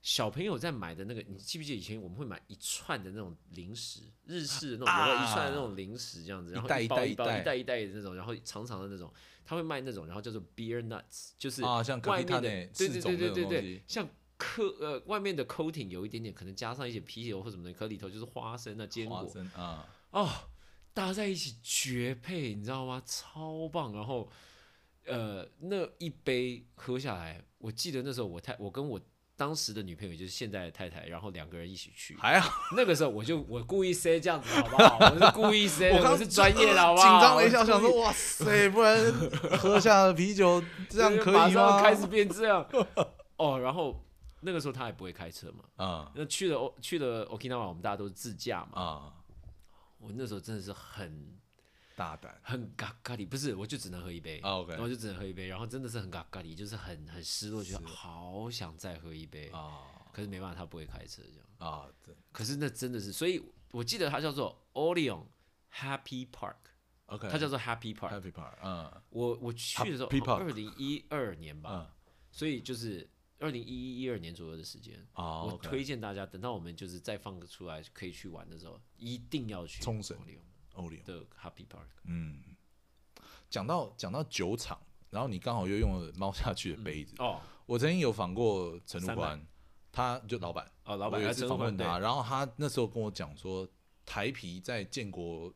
[0.00, 7.56] 小朋友在买的那个，你记不记得以前我们会买一串的那种零食，日式的那种，一串的那种零食这样子，然后一包一包一袋。
[7.56, 9.12] 一袋的那种，然后长长的那种，
[9.44, 20.30] 他会卖那种，然后叫做 beer nuts，就是啊，像外面的，对对对对对对，像科呃外面的 coating 有一点点，可能加上一些啤酒或什么的，可里头就是花生啊坚果啊，哦，
[20.98, 23.00] 搭在一起绝配，你知道吗？
[23.06, 24.28] 超棒，然后
[25.06, 29.00] 呃那一杯喝下来，我记得那时候我太我跟我。
[29.38, 32.16] 当时的女朋友就是现在的太太，然后两个人一起去。
[32.16, 34.98] 还好那个时候我就我故意塞这样子，好不好？
[34.98, 37.08] 我是故意塞， 我是专业的，好不好？
[37.08, 39.00] 紧张了一下，想说哇塞，不然
[39.56, 41.80] 喝下啤酒这样可以吗？
[41.80, 42.68] 开始变这样
[43.38, 43.60] 哦。
[43.60, 44.04] 然后
[44.40, 49.12] 那个时候他也不会开车嘛，啊，那去了去了 Okinawa，我们大家都是自驾嘛，啊，
[49.98, 51.38] 我那时候真的是很。
[51.98, 54.38] 大胆，很嘎嘎里，不是，我就只能喝一杯。
[54.38, 59.48] 然后就只能喝一杯，然后真的是很嘎嘎里，就是很很失落，觉得好想再喝一杯。
[59.48, 59.82] 啊，
[60.12, 62.14] 可是没办法，他不会开车这样啊，对。
[62.30, 63.42] 可是那真的是，所以
[63.72, 65.26] 我记得它叫做 Orion
[65.74, 71.92] Happy Park，OK，它叫做 Happy Park，Happy Park，嗯，我我去的时候二零一二年吧，
[72.30, 80.16] 所以就是二零一一一二年左右的时间啊，我推荐大家等到我们就是再放个出来可以去玩的时候，一定要去冲绳。
[81.04, 82.40] 的 Happy Park，嗯，
[83.50, 84.78] 讲到讲到酒厂，
[85.10, 87.40] 然后你刚好又用了猫下去的杯子哦。
[87.66, 89.44] 我曾经有访过陈如宽，
[89.90, 93.68] 他就老板哦，老板也是访问他，然后他那时候跟我讲说，
[94.06, 95.52] 台啤在建国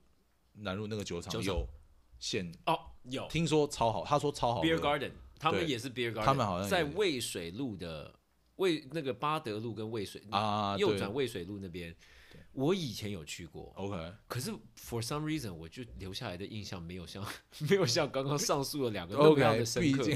[0.54, 1.64] 南路那个酒厂有
[2.18, 4.60] 现哦有，听说超好，他说超好。
[4.60, 5.12] Beer Garden，
[5.42, 8.14] 他们也是 Beer Garden，他们好像在渭水路的
[8.56, 11.92] 渭那个巴德路跟渭水啊右转渭水路那边。
[12.52, 17.26] 我以前有去过，OK，可是 for some reason 我就留下来的印象没有像
[17.68, 20.06] 没有像刚刚上述的两个那么样的深刻，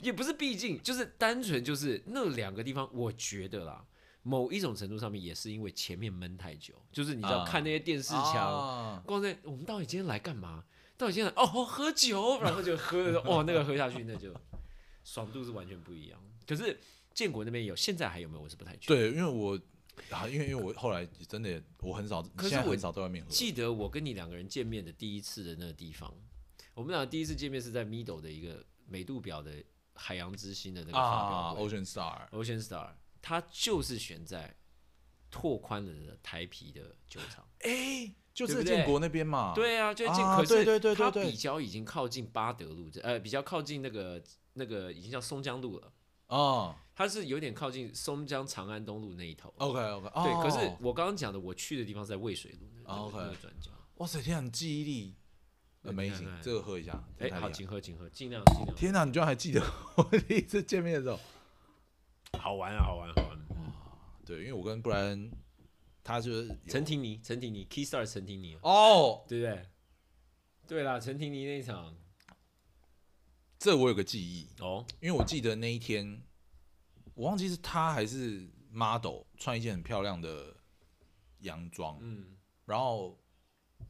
[0.00, 3.84] 也不是毕竟就是单纯就是那两个地方，我觉得啦，
[4.22, 10.64] 某一种程度上面也是因为前面闷太久，就是你知道看那些电视墙，光在我们到底今天来干嘛？
[10.96, 14.34] 到底今天来哦喝酒，然后就喝的哦那个喝下去那就
[15.12, 16.20] 爽度是完全不一样。
[16.46, 16.78] 可是
[17.14, 18.42] 建国那边有，现在还有没有？
[18.42, 18.96] 我是不太确定。
[18.96, 19.58] 对，因为我。
[20.10, 23.28] 啊，因为因为我后来真的我很少，可是我很少在外面喝。
[23.28, 26.14] 记得我跟你两个人见面的第一次的那个地方，
[26.72, 29.52] 我们俩第一次见面是在 Middle 的一个美度表的
[29.94, 32.90] 海洋之星的那个发啊，Ocean Star，Ocean Star，
[33.20, 34.54] 它就是选在
[35.32, 37.44] 拓宽了的台啤的酒厂。
[37.62, 39.52] 哎，就是建国那边嘛。
[39.52, 44.22] 对啊，就建、啊可是对对对对它对比较已经靠近巴德路这，呃，比较靠近那个
[44.58, 45.92] 那个已经叫松江路了。
[46.26, 49.54] 哦它是有点靠近松江长安东路那一头。
[49.56, 53.18] ，OK OK，对，可是我刚刚讲的，我去的地方是在渭水路那个、哦，OK。
[53.98, 55.14] 哇塞，天啊，你记忆力
[55.80, 57.02] 对你看 amazing，这个喝一下。
[57.18, 58.76] 哎、好，请喝，请喝，尽量尽量。
[58.76, 59.62] 天哪，你居然还记得
[59.96, 61.18] 我第一次见面的时候？
[62.38, 63.38] 好玩啊，好玩，好玩。
[64.26, 65.30] 对，因为我跟布莱恩，
[66.02, 69.66] 他就是陈婷妮，陈婷妮，Keystar 陈婷妮，哦，对不对？
[70.66, 71.94] 对啦，陈婷妮那一场
[73.58, 76.22] 这我有个记忆，哦，因为我记得那一天，
[77.14, 80.54] 我忘记是他还是 model 穿一件很漂亮的
[81.40, 83.18] 洋装，嗯，然后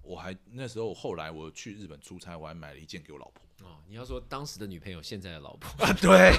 [0.01, 3.69] 我还那时候后来我去日本出差，我还买了一件给我老婆。
[3.69, 6.33] 哦，你要说当时的女朋友，现在的老婆啊，对，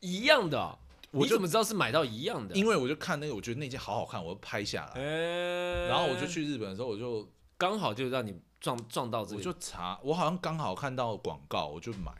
[0.00, 0.78] 一样的哦、
[1.12, 2.54] 我怎么知道是买到一样的？
[2.54, 5.00] 因为我就看那个，我觉得那件好好看，我就拍下来。
[5.00, 12.16] 哎然后我就去日本的时候，我就刚好就让你撞撞到这个，我就查，我好像刚好看到广告，我就买了。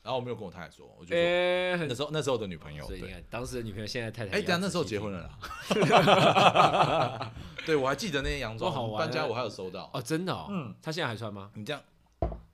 [0.00, 5.38] 然后我没有跟我太太说，我就说、哎、很那时候那时候的女朋友，对，所以你看，当时的女朋友，现在太太哎，等下那时候结婚了啦。
[7.66, 9.90] 对，我还记得那件洋装，搬家我还有收到。
[9.92, 11.50] 哦，真的哦，嗯，他现在还穿吗？
[11.54, 11.82] 你这样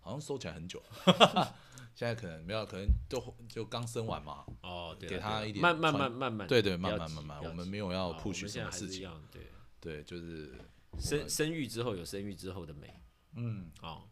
[0.00, 1.54] 好像收起来很久了，
[1.94, 4.44] 现在可能没有，可能就就刚生完嘛。
[4.62, 9.08] 哦，对，给他一点慢慢慢慢慢，对对，慢慢慢慢，我们没有要 push 什么事情。
[9.30, 9.42] 对，
[9.80, 10.54] 对，就是
[10.98, 12.92] 生生育之后有生育之后的美，
[13.36, 14.02] 嗯，哦，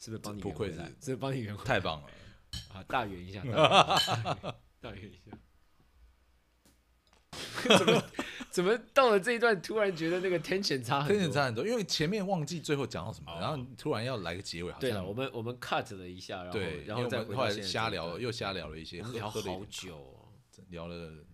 [0.00, 2.08] 是不是帮你不愧是是不是帮你圆回太棒了。
[2.72, 3.42] 啊，大圆一下，
[4.80, 5.36] 大圆一下。
[7.78, 8.04] 怎么
[8.50, 11.16] 怎么到了这一段，突然觉得那个 tension 差很多？
[11.18, 19.40] 跟你差很多，因为前面忘记最后讲到什么，哦然后突然要来个结尾，好对了，像我们我们 cut 了一下，然后对，然后再后来瞎聊，又瞎聊了一些，喝聊好
[19.70, 20.28] 久哦，
[20.68, 21.24] 聊了，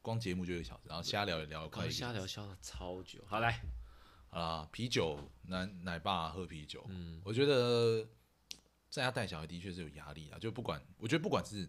[0.00, 2.12] 光节目就一个小时，然后瞎聊也聊了快快一个小时。
[2.12, 3.22] 瞎聊瞎了超久。
[3.26, 3.60] 好来，
[4.32, 8.02] 啊，啤酒奶奶爸喝啤酒，嗯，我觉得
[8.88, 11.68] 在家带小孩的确是有压力啊，就不管我觉得不管是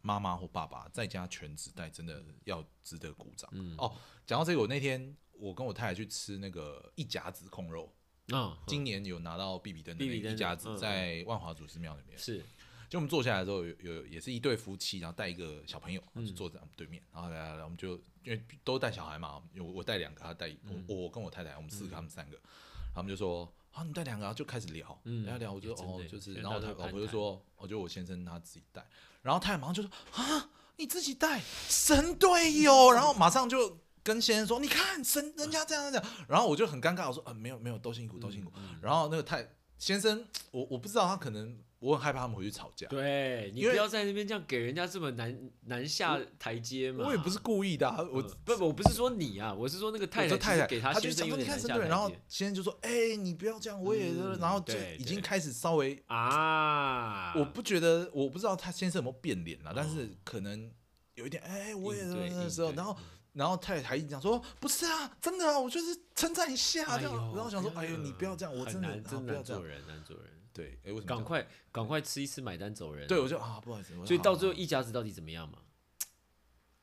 [0.00, 3.50] 妈妈或爸爸在家全职带，真的要值得鼓掌。
[3.52, 3.74] 嗯。
[3.76, 3.94] 哦，
[4.26, 7.94] 讲到这个，我那天我跟我太太去吃那个一甲子控肉，
[8.30, 10.78] 啊，今年有拿到必比登的必比登的那个一甲子嗯，嗯。
[10.78, 12.18] 在万华祖师庙那边。
[12.18, 12.42] 是
[12.90, 16.26] 就我们坐下来之后，有有也是一对夫妻，然后带一个小朋友，嗯。
[16.26, 17.92] 就坐在我们对面，然后来来来，我们就
[18.24, 20.84] 因为都带小孩嘛，有我带两个，他带一嗯。
[20.88, 28.84] 我我跟我太太，我们四个，他们三个，然后我们就说啊，你带两个，然后就开始聊，嗯聊聊，我就哦就是，然后他老婆就说，我觉得我先生他自己带，
[29.22, 33.78] 然后太太马上就说啊，你自己带，神队友，然后马上就。
[34.02, 38.50] 跟先生说，你看神人家这样这样，然后我就很尴尬，我说，呃，没有没有，都辛苦都辛苦。
[38.56, 38.78] 嗯。
[38.80, 39.46] 然后那个太
[39.78, 47.06] 先生，我我不知道他可能，我很害怕他们回去吵架，对你因为不要在那边这样给人家这么难难下台阶嘛。
[47.06, 57.32] 我也不是故意的、啊，我嗯不不，我不是说你啊，我是说那个太太太太其实给他就想说你先生有点看神队，难下台然后先生就说，哎、你不要这样，我也，嗯然后就对对已经开始稍微，啊。
[57.34, 60.70] 我不觉得，我不知道他先生有没有变脸了，但是可能
[61.14, 62.96] 有一点，哎、我也应对那时候，然后。
[63.32, 70.26] 然后太太还一直讲说不是啊，真的啊，我就是称赞一下这样，哎然后想说，哎呦，你不要这样，我真的真不要这样，难做人，难做人。
[70.52, 71.06] 对，哎，为什么？
[71.06, 73.06] 赶快赶快吃一次，买单走人。
[73.06, 75.58] 对，我就啊，不好意思，所以到最后一家子到底怎么样嘛？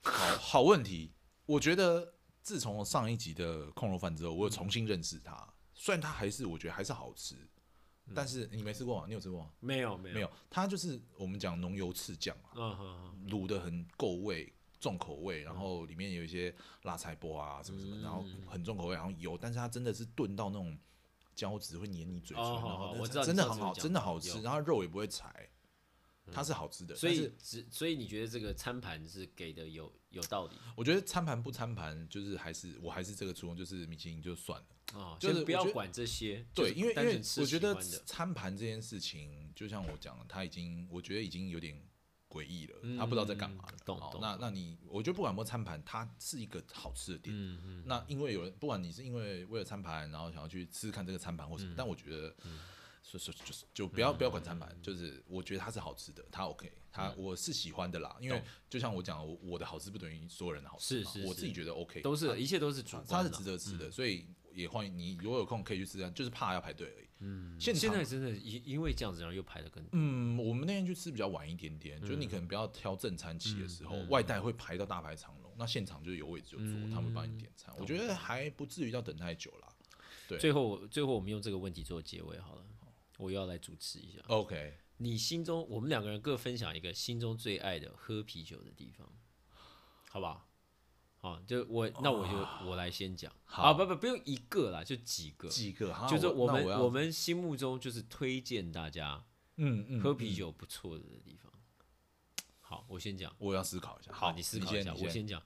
[0.03, 1.13] 好好问题，
[1.45, 5.53] 我觉得自从上一集的控肉饭之后，我有重新认识它。
[5.73, 7.35] 虽然它还是我觉得还是好吃，
[8.15, 9.05] 但是你没吃过吗？
[9.07, 9.51] 你有吃过吗？
[9.59, 20.77] 没有没有没有，它就是我们讲浓油赤酱啊，卤的很够味，重口味，然后里面有一些辣菜波啊什么什么，然后很重口味，然后油，但是它真的是炖到那种
[21.37, 25.47] 胶质会粘你嘴唇，哦然后我知道真的很好，真的好吃，然后肉也不会柴，
[26.31, 26.95] 它是好吃的。
[26.95, 34.67] 所以只所以你觉得这个餐盘是给的有有道理我觉得餐盘不餐盘，就是还是我还是这个初衷，就是米其林就算了。
[34.93, 41.79] 哦，就是不要管这些，对，因为因为我觉得餐盘这件事情，就像我讲的，他已经我觉得已经有点
[42.37, 43.71] 诡异了，他不知道在干嘛了。
[43.73, 43.79] 嗯。
[43.85, 44.19] 懂懂。
[44.21, 47.35] 那那你我觉得不管有没有餐盘，它是一个好吃的点。
[47.35, 52.35] 嗯嗯那因为有人，不管你是因为为了餐盘，然后想要去吃吃看这个餐盘或什么，但我觉得
[53.01, 58.15] 所以说就是就不要不要管餐盘，就是我觉得它是好吃的，它 OK，它我是喜欢的啦。
[58.19, 64.25] 因为就像我讲，我我的好吃不等于所有人的好吃，是是是我自己觉得 OK，都是一切都是主它是值得吃的，所以
[64.57, 67.07] 也欢迎你如果有空可以去吃吃看，就是怕要排队而已。
[67.19, 69.91] 嗯，现现在真的因因为这样子，然后又排的更多。
[69.93, 79.67] 嗯，我们那天去吃比较晚一点点，就是你可能不要挑正餐期的时候，外带会排到大排长龙，那现场就是有位置就坐，他们会帮你点餐，我觉得还不至于要等太久啦。
[80.27, 82.65] 对最后最后我们用这个问题做结尾好了，
[83.17, 84.19] 我又要来主持一下。
[84.27, 89.07] OK，你心中我们两个人各分享一个心中最爱的喝啤酒的地方，
[90.09, 90.46] 好不好？
[91.19, 93.31] 好，就我那我就我来先讲。
[93.43, 99.23] 好啊，不不不用一个啦，就几个，几个，就是我们我们心目中就是推荐大家
[99.55, 101.51] 嗯嗯喝啤酒不错的地方。
[102.59, 103.33] 好，我先讲。
[103.39, 104.11] 我要思考一下。
[104.13, 105.41] 好，你思考一下，你我先讲。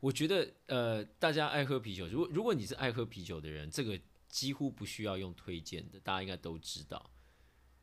[0.00, 3.98] 我觉得呃，大家爱喝啤酒，如果如果你是爱喝啤酒的人，这个
[4.28, 7.10] 几乎不需要用推荐的，大家应该都知道。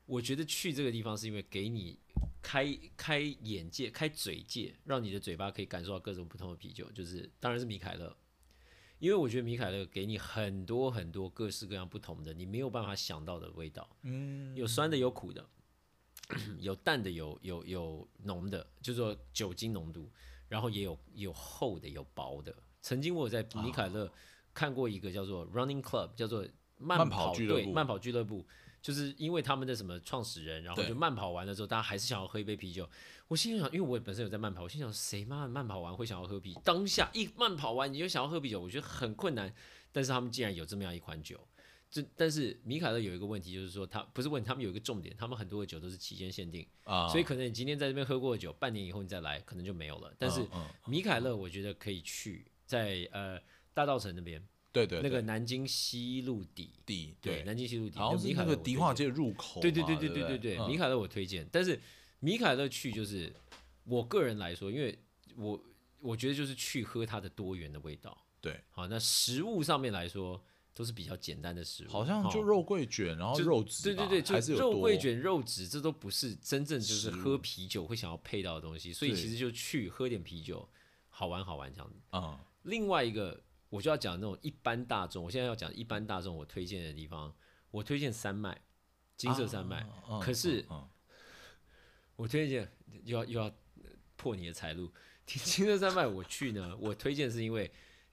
[0.05, 1.97] 我觉得去这个地方是因为给你
[2.41, 8.15] 开开眼界、开嘴界，让你的嘴巴可以感受到各种不同的啤酒，就是当然是米凯勒，
[8.99, 13.87] 因为我觉得米凯勒给你很多很多各式各样不同的，你没有办法想到的味道。
[14.01, 15.47] 嗯，有酸的，有苦的，
[16.59, 20.11] 有淡的，有有有浓的，就是说酒精浓度，
[20.49, 22.53] 然后也有有厚的，有薄的。
[22.81, 24.11] 曾经我在米凯勒
[24.53, 26.45] 看过一个叫做 Running Club，叫做
[26.77, 28.45] 慢慢跑俱乐队、部慢跑俱乐部，
[28.81, 32.89] 就是因为他们的什么创始人，然后就慢跑完了之后，大家还是想要喝一杯啤酒。
[33.27, 36.57] 我心里想，因为我本身有在慢跑，我心想谁妈的慢跑完会想要喝啤？
[36.63, 39.53] 当下一慢跑完你就想要喝啤酒，我觉得很困难。
[39.91, 41.39] 但是他们竟然有这么样一款酒，
[41.89, 50.13] 这但是米凯勒有一个问题，就是说他不是问题他们有一个重点，他们很多的酒都是期间限定，啊，所以可能你今天在这边喝过的酒，半年以后你再来，可能就没有了。
[50.17, 50.47] 但是
[50.85, 53.37] 米凯勒我觉得可以去在呃
[53.73, 54.41] 大道城那边
[54.71, 56.71] 对对，那个南京西路底。
[56.85, 61.79] 底，对，南京西路底，然后是那个迪化街入口，对对对对对对对，米卡勒我推荐，但是
[62.19, 63.31] 米卡勒去就是
[63.83, 64.97] 我个人来说，因为
[65.35, 65.61] 我
[65.99, 70.41] 我觉得就是去喝它的多元的味道，对，好，那食物上面来说
[70.73, 80.67] 都是比较简单的食物，好像就肉桂卷，然后肉质，对对对，就肉桂卷、肉质，这都不是真正就是喝啤酒会想要配到的东西，所以其实就去喝点啤酒，
[81.09, 83.41] 好玩好玩这样子，啊，另外一个。
[83.71, 87.33] 我就要讲那种一般大众，我现在要讲一般大众我推荐的地方，
[87.71, 88.55] 我推荐山脉，
[89.17, 89.83] 金色山脉。
[90.07, 90.87] 嗯可是嗯
[92.17, 92.69] 我推荐
[93.05, 93.51] 又要又要
[94.15, 94.91] 破你的财路，
[95.25, 97.71] 金色山脉我去呢，我推荐是因为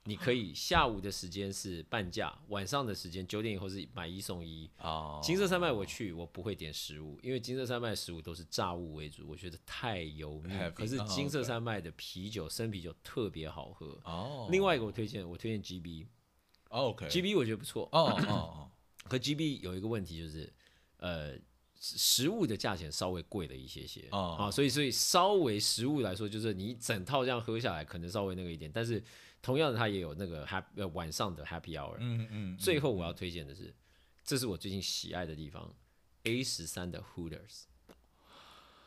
[0.09, 4.67] 你可以下午的时间是半价，晚上的时间九点以后是买一送一。
[4.79, 10.55] 啊，金色山脉我去，我不会点食物，因为金色山脉的食物都是炸物为主，我觉得太油腻。
[10.75, 14.01] 可是哦金色山脉的啤酒，生啤酒特别好喝。
[14.05, 16.07] 哦，另外一个我推荐，我推荐 GB，GB、
[16.71, 17.87] 哦 OK，GB 我觉得不错。
[17.93, 18.71] 哦哦哦，
[19.11, 20.51] 可 GB 有一个问题就是，
[20.97, 21.35] 呃，
[21.79, 29.05] 食食物的价钱稍微贵了一些些哦啊，所以所以稍微食物来说，就是你整套这样喝下来，可能稍微那个一点，但是
[29.41, 31.97] 同样的它也有那个 happy 呃晚上的 happy hour。
[31.99, 33.75] 嗯嗯，最后我要推荐的是，
[34.25, 35.75] 这是我最近喜爱的地方
[36.25, 37.65] ，A 十三的 Hooters。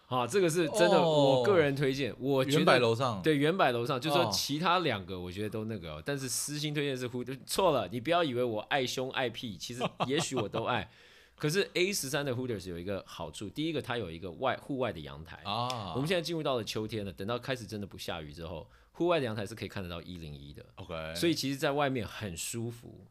[0.07, 2.13] 啊，这个是真的，哦我个人推荐。
[2.19, 7.39] 我觉原百得楼上，对原百楼上，就说哦其他两个我觉得都那个哦，但是私心推荐是 Hooters。
[7.45, 10.91] 错了，你不要以为我爱凶爱屁，其实也许我都爱。
[11.37, 15.37] 可是 A 十三的 Hooters 有一个好处，第一个它有一个外户外的阳台。
[15.45, 20.65] 啊，我们现在进入到了秋天了，等到开始真的不下雨之后，户外的阳台是可以看得到一零一的。
[20.75, 23.07] OK，所以其实，在外面很舒服。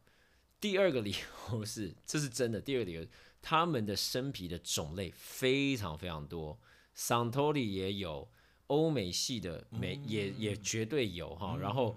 [0.60, 1.14] 第二个理
[1.50, 2.60] 由是，这是真的。
[2.60, 3.06] 第二个理由，
[3.40, 6.60] 他们的生啤的种类非常非常多，
[6.92, 8.30] 桑托利也有，
[8.66, 11.56] 欧美系的美也也绝对有哈。
[11.56, 11.96] 然后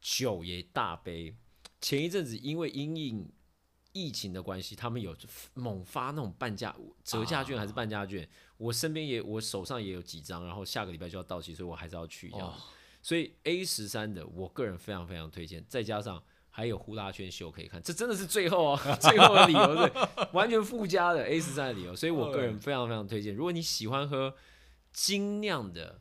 [0.00, 1.36] 酒也大杯。
[1.80, 3.30] 前一阵子因为因应
[3.92, 5.14] 疫情的关系，他们有
[5.52, 6.74] 猛发那种半价
[7.04, 8.26] 折价券还是半价券，
[8.56, 12.64] 我身边也我手上也有几张，然后下个礼拜就要到期，所以我还是要去这样子。
[13.00, 19.92] 所以 A 十三的，我个人非常非常推荐，再加上还有呼啦圈秀可以看，这真的是最后哦，最后的理由是
[20.32, 23.34] 完全附加的 A 十三的理由，所以我个人非常非常推荐。
[23.34, 24.34] 如果你喜欢喝
[24.92, 26.00] 精酿的，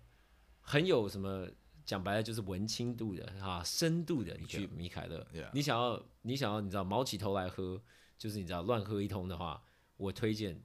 [0.61, 1.47] 很有什么
[1.85, 7.81] 讲白了就是文青度的哈、深度的，你去米凯勒你想要你想要你知道毛起头来喝，
[8.17, 9.61] 就是你知道乱喝一通的话，
[9.95, 10.61] 我推荐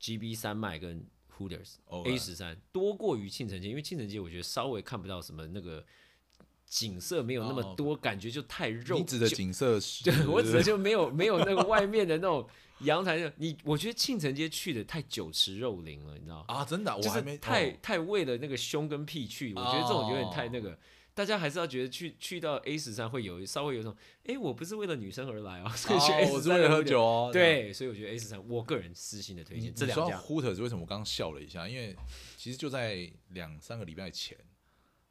[0.00, 1.08] GB 三麦跟
[1.40, 5.82] Hooters A 十三多过于庆城街，因为庆城街我觉得稍微看不到什么那个
[6.66, 8.98] 景色没有那哦么多，感觉就太肉。
[8.98, 12.46] 你指的景色是， 对我指的就没有 没有那个外面的那种
[12.80, 13.32] 阳台的。
[13.38, 16.44] 你我觉得庆城街去的太酒池肉林了，你知道？
[16.46, 20.78] 啊，真的啊，我还没是太、哦太为了那个胸跟屁去，我觉得这种有点太那个。
[21.14, 23.94] 大家还是要觉得去去到 A 十三会有稍微有一种，
[24.24, 27.30] 哎，我不是为了女生而来哦， 所以去 A 十三我是为了喝酒哦。
[27.32, 30.18] 对，所以我觉得 A 十三，我个人私心的推荐这两家。
[30.18, 31.68] Hooters 为什么我刚刚笑了一下？
[31.68, 31.96] 因为
[32.36, 34.38] 其实就在两三个礼拜前，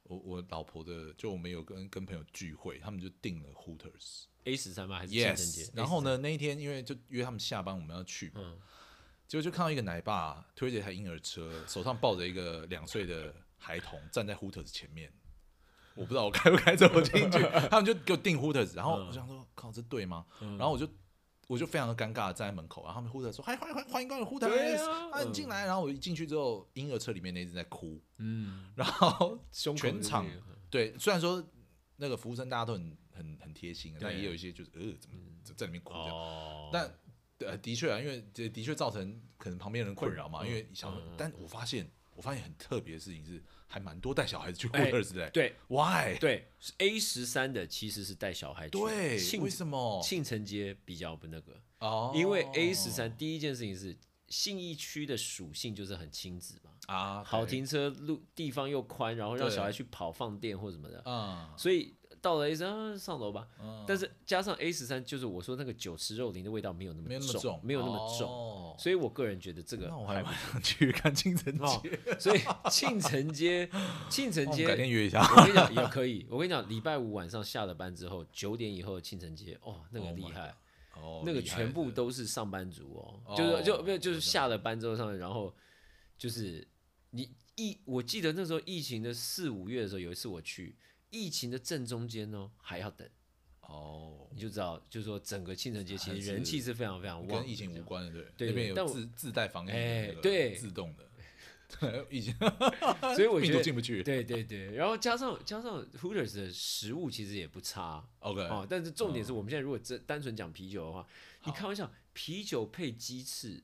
[0.04, 4.98] 我我老婆的就我们有跟跟朋友聚会，他们就订了 Hooters A 十三吗？
[4.98, 5.70] 还是 Yes。
[5.74, 8.58] 然后呢，那一天因为就约他们下班，我们要去，嗯
[9.28, 15.14] 结果就看到一个奶爸推着一台婴儿车，手上抱着一个两岁的孩童，站在 Hooters 前面。
[16.00, 17.40] 我不知道我该不该走进去，
[17.70, 20.26] 他们就给我订 Hooters，然后我想说，靠，这对吗？
[20.40, 20.58] 嗯。
[20.58, 20.88] 然后我就
[21.48, 25.10] 我就非常的尴尬的站在门口，然后他们 Hooters 说，嗨，欢迎欢迎欢迎光临 Hooters，对啊。
[25.12, 25.66] 啊，你进来。
[25.66, 29.38] 然后我一进去之后，婴儿车里面那一只在哭，嗯，然后
[29.76, 30.26] 全场
[30.70, 31.46] 对，虽然说
[31.98, 35.18] 那个服务生大家都很很很贴心，但也有一些就是呃，怎么
[35.58, 36.16] 在里面哭这样。
[36.16, 36.90] 哦，但
[37.40, 45.30] 呃，的确啊，因为这的确造成可能旁边人困扰嘛，嗯因为想但我发现我发现很特别的事情是，还蛮多带小孩子去哎 Hooters 的欸。
[45.30, 46.18] 对 Why？
[46.20, 50.02] 对，A 十三的其实是带小孩去，对，为什么？
[50.04, 53.98] 庆城街比较不那个，哦，因为 A 十三第一件事情是
[54.28, 63.48] 信义区的属性就是很亲子嘛，啊，好停车路地方又宽，然后让小孩去跑放电或什么的，嗯，所以到了 A 十三上楼吧。
[63.62, 63.84] 嗯。
[63.88, 73.70] 但是加上 A 十三，就是我说那个酒池肉林的味道没有那么重，没有那么重，所以我个人觉得这个那我还蛮想去看庆城哦街，所以庆城街，
[74.10, 75.22] 庆城街改天约一下。
[75.22, 76.28] 我跟你讲也可以。
[76.30, 80.56] 我跟你讲，礼拜五晚上下了班之后，九点以后的庆城街，哦，那个 Oh 厉害，
[80.96, 85.54] 哦，那个全部都是上班族哦，哦就是就没有就是下了班之后上，然后
[86.18, 86.68] 就是
[87.12, 90.76] 你疫，我记得那时候疫情的四五月的时候，有一次我去，
[91.10, 93.08] 疫情的正中间哦，还要等，
[93.62, 97.74] 哦，你就知道，就是说整个庆城街其实人气是非常非常旺，跟疫情。
[97.74, 100.56] 无关的，对，对那边有自自带防疫的哎对。
[100.56, 101.06] 自动的，
[101.80, 102.36] 对，疫情
[103.16, 104.02] 所以我觉得 毒进不去。
[104.04, 108.04] 对对对，然后加上加上 Hooters 的食物其实也不差。
[108.20, 109.28] OK，哦，但是重点嗯。
[109.28, 111.08] 是我们现在如果真单纯讲啤酒的话，
[111.46, 113.64] 你开玩笑，啤酒配鸡翅，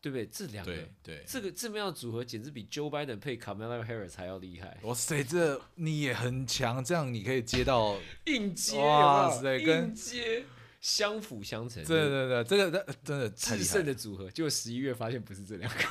[0.00, 0.26] 对不对？
[0.26, 4.78] 这两个对对，这个这么样的组合，简直比 Joe Biden 配 Kamala Harris 还要厉害。
[4.82, 7.96] 哇塞，这你也很强，这样你可以接到，
[8.26, 10.44] 硬接，哇塞跟硬接
[10.80, 14.30] 相辅相成，对对对，这个真真的太制胜厉害了，的组合。
[14.30, 15.84] 结果十一月发现不是这两个，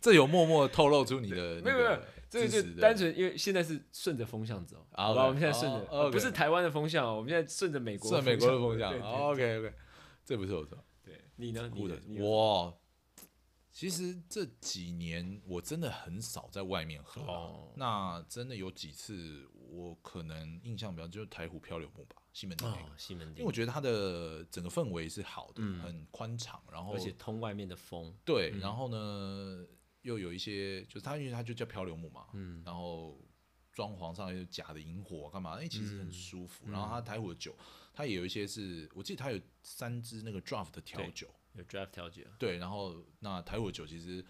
[0.00, 5.26] 这有默默透露出你的没有没有那个这个就单纯因为现在是顺着风向走，啊好吧？
[5.26, 9.72] 我们现在顺着不是台湾的风向哦，我们现在顺着美国顺美国的风向，OK OK，
[10.24, 10.82] 这不错不错。
[11.40, 11.70] 对，你呢？
[11.72, 12.74] 你酷的呢你呢哇，
[13.72, 17.32] 其实这几年我真的很少在外面喝、啊。
[17.32, 29.64] 哦那真的有几次我可能印象比较就是台湖漂流木吧，西门町那个，哦，西门町因为我，觉得它的整个氛围是好的，嗯很宽敞，然后而且通外面的风，对，然后呢
[30.02, 33.18] 又有一些就是它因为它就叫漂流木嘛，嗯然后
[33.72, 35.52] 装潢上有假的萤火干嘛？
[35.60, 36.64] 哎、其实很舒服。
[36.66, 37.56] 嗯然后它台湖的酒，
[37.92, 41.28] 它也有一些是我记得它有三支那个 draft 的调酒。
[41.54, 44.24] 有 draft 调酒，对，然后那台虎的酒其实，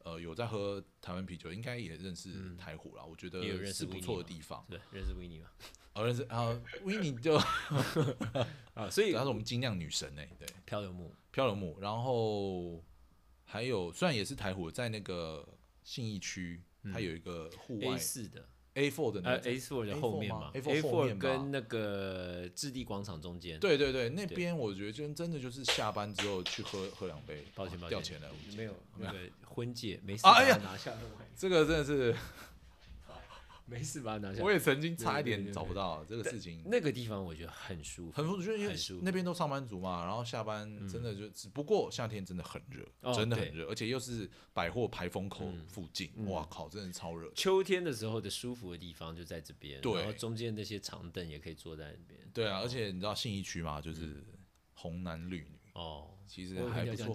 [0.00, 3.02] 呃，有在喝台湾啤酒，应该也认识台虎啦。
[3.02, 4.62] 我觉得嗯也有认识是不错的地方。
[4.68, 5.48] 对，认识维尼吗？
[5.94, 6.48] 哦，认识啊，
[6.82, 7.34] 维尼就
[8.76, 12.84] 啊，所以她是我们精酿女神哎、对，漂流木，漂流木，然后
[13.44, 15.48] 还有虽然也是台虎，在那个
[15.82, 16.62] 信义区，
[16.92, 18.46] 它有一个户外 A 四的，
[18.76, 20.40] A four 的那呃个 A four 的后面吗？
[20.40, 30.92] 嘛 A4 后 four 面跟那个置地广场中间，对对对，那边我觉得就真的就是下班之后去喝喝两杯，抱歉抱歉，哦掉钱了，没有那个婚戒，没事啊哎呀拿下，
[31.36, 32.14] 这个真的是，
[33.66, 34.42] 没事把它拿下。
[34.42, 36.62] 我也曾经差一点找不到这个事情。
[36.64, 47.30] 那个地方我觉得很舒服，很舒服，因为很舒服嗯那边都上班族嘛，然后下班真的就只不过夏天真的很热，哦真的很热，而且又是百货排风口嗯附近，哇靠，真的超热。
[47.34, 52.20] 秋天的时候的舒服的地方就在这边，对然后中间那些长凳也可以坐在那边。
[52.32, 54.24] 对啊，而且你知道信义区嘛，就是
[54.74, 57.14] 红男绿女，哦，其实我还不错。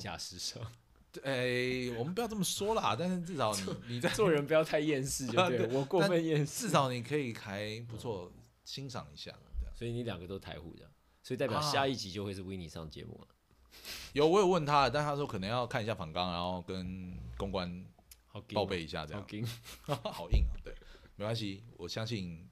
[1.23, 6.67] 哎，我们不要这么说啦，但是至少你你在做人不要太厌世就对了，我过分厌世。
[6.67, 8.31] 至少你可以还不错
[8.63, 9.33] 欣赏一下。
[9.73, 10.87] 所以你两个都台湖的，
[11.23, 13.27] 所以代表啊下一集就会是维尼上节目了。
[14.13, 17.83] 有我有问他，但他说可能要看一下反纲，然后跟公关
[18.53, 19.21] 报备一下这样。
[19.21, 19.47] 好硬，
[20.03, 20.71] 好硬啊，对，
[21.15, 22.47] 没关系，我相信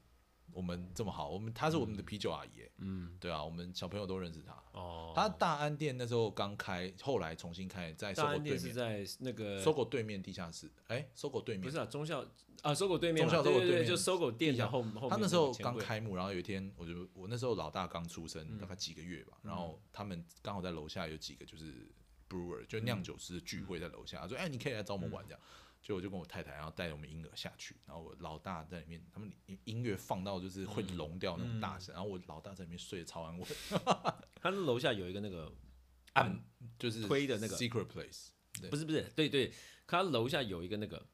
[0.52, 4.54] 我们这么好，我们她是我们的啤酒阿姨，嗯，对啊，我们小朋友都认识她。
[4.72, 5.12] 哦。
[5.14, 11.62] 她大安店那时候刚开，后来重新开，在搜大安店是狗对面，在那个搜狗对面地下室，哎，搜狗对面。
[11.62, 12.24] 不是，啊，中校
[12.62, 15.08] 啊，搜狗对面，中校搜狗对对面就搜狗店后后。
[15.08, 18.58] 他那时候刚开，幕，然后有一天，我就我那时候老大刚出生，嗯。
[18.58, 21.88] 大概几个月吧，然后他们刚好在楼下有几个就是
[22.28, 25.40] brewer，就酿酒师聚会在楼下，他说：“哎，你可以来找我们玩这样。”
[25.82, 33.48] 就我就跟我太太，然后带着我们婴儿下去，然后我老大在里面，他们音音乐放到就是会聋掉那种大声，然后我老大在里面睡得超安稳，
[34.40, 35.50] 他楼下有一个那个
[36.14, 36.38] 按
[36.78, 38.28] 就是推的那个 secret place，
[38.60, 39.52] 对不是不是，对对，
[39.86, 41.06] 他楼下有一个那个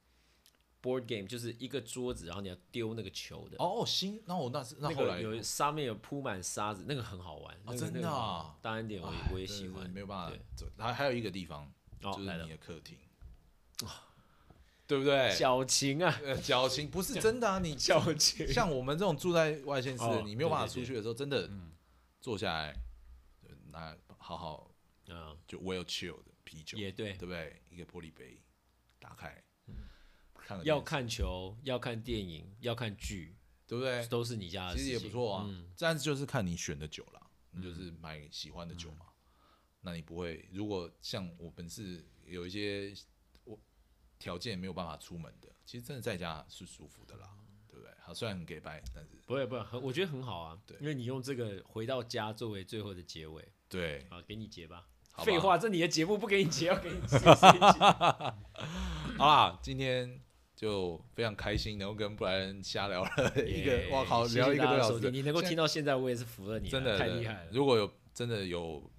[0.82, 3.56] board game，就是一个桌子，然后你要丢那个球的。
[3.58, 7.56] 哦，新，那我那是那那后来个有上面有铺满沙子，那个很好玩。
[7.64, 9.88] 那个真的啊玩大安点我也哎我也喜欢。
[9.90, 11.72] 没有办法对走，还还有一个地方
[12.02, 12.96] 哦来了就是你的客厅，
[14.86, 15.34] 对不对？
[15.36, 18.46] 矫情啊，呃，矫情不是真的啊，你矫情。
[18.46, 21.50] 像我们这种住在外县市你没有办法出去的时候，真的
[22.20, 22.72] 坐下来，
[23.42, 24.70] 就拿好好
[25.08, 27.62] 嗯，就 well chill 的啤酒，也对对，不对？
[27.70, 28.40] 一个玻璃杯
[28.98, 29.42] 打开，
[30.62, 33.36] 要看球，要看电影，要看剧，
[33.66, 34.06] 对不对？
[34.06, 34.90] 都是你家的其实。
[34.90, 39.06] 也不错啊嗯，但是就是看你选的酒了，你就是买喜欢的酒嘛。
[39.80, 43.15] 那你不会，如果像我本是有一些我
[44.18, 47.28] 条件没有办法出门的，其实真的在家是舒服的啦，
[47.68, 47.92] 对不对？
[48.00, 50.58] 好，虽然很给拜，但是不会不会，很我觉得很好啊。
[50.66, 54.86] 对因为你用这个回到家作为最后的结尾对，啊，给你结吧。
[55.24, 57.18] 废话，这你的节目不给你结，要给你结。
[59.16, 60.20] 好啦，今天
[60.54, 67.50] 就非常开心，能够跟布莱恩瞎聊了一个，耶哇靠，聊一个多小时你能够听到现在，我也是服了你了，真的真的太厉害了。
[67.50, 68.90] 如果有真的有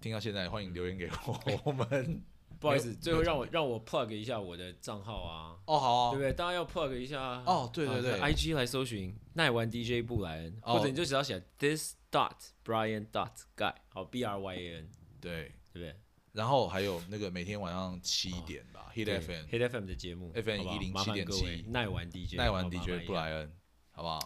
[0.00, 2.22] 听到现在，欢迎留言给我， 我们
[2.66, 6.32] 不好意思，最后让我让我 plug 一下我的账号啊，哦好对不对？
[6.32, 7.42] 当然要 plug 一下啊。
[7.46, 8.18] 哦对对对。
[8.18, 10.74] 啊，IG 来搜寻耐玩 DJ 布莱恩，哦。
[10.74, 12.32] 或者你就只要写 this dot
[12.64, 14.90] Brian dot guy，好 B R Y A N，
[15.20, 15.96] 对，对不对？
[16.32, 23.52] 然后还有那个每天晚上七点吧，Hit FM Hit FM 的节目 FM 好不好？107.7麻烦各位奈玩 DJ，耐玩 DJ 布莱恩，
[23.92, 24.20] 好不好？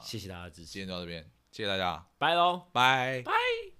[0.00, 2.62] 谢谢大家的支持，今天就到这边，谢谢大家，拜喽。
[2.72, 3.20] 拜。
[3.22, 3.73] 拜。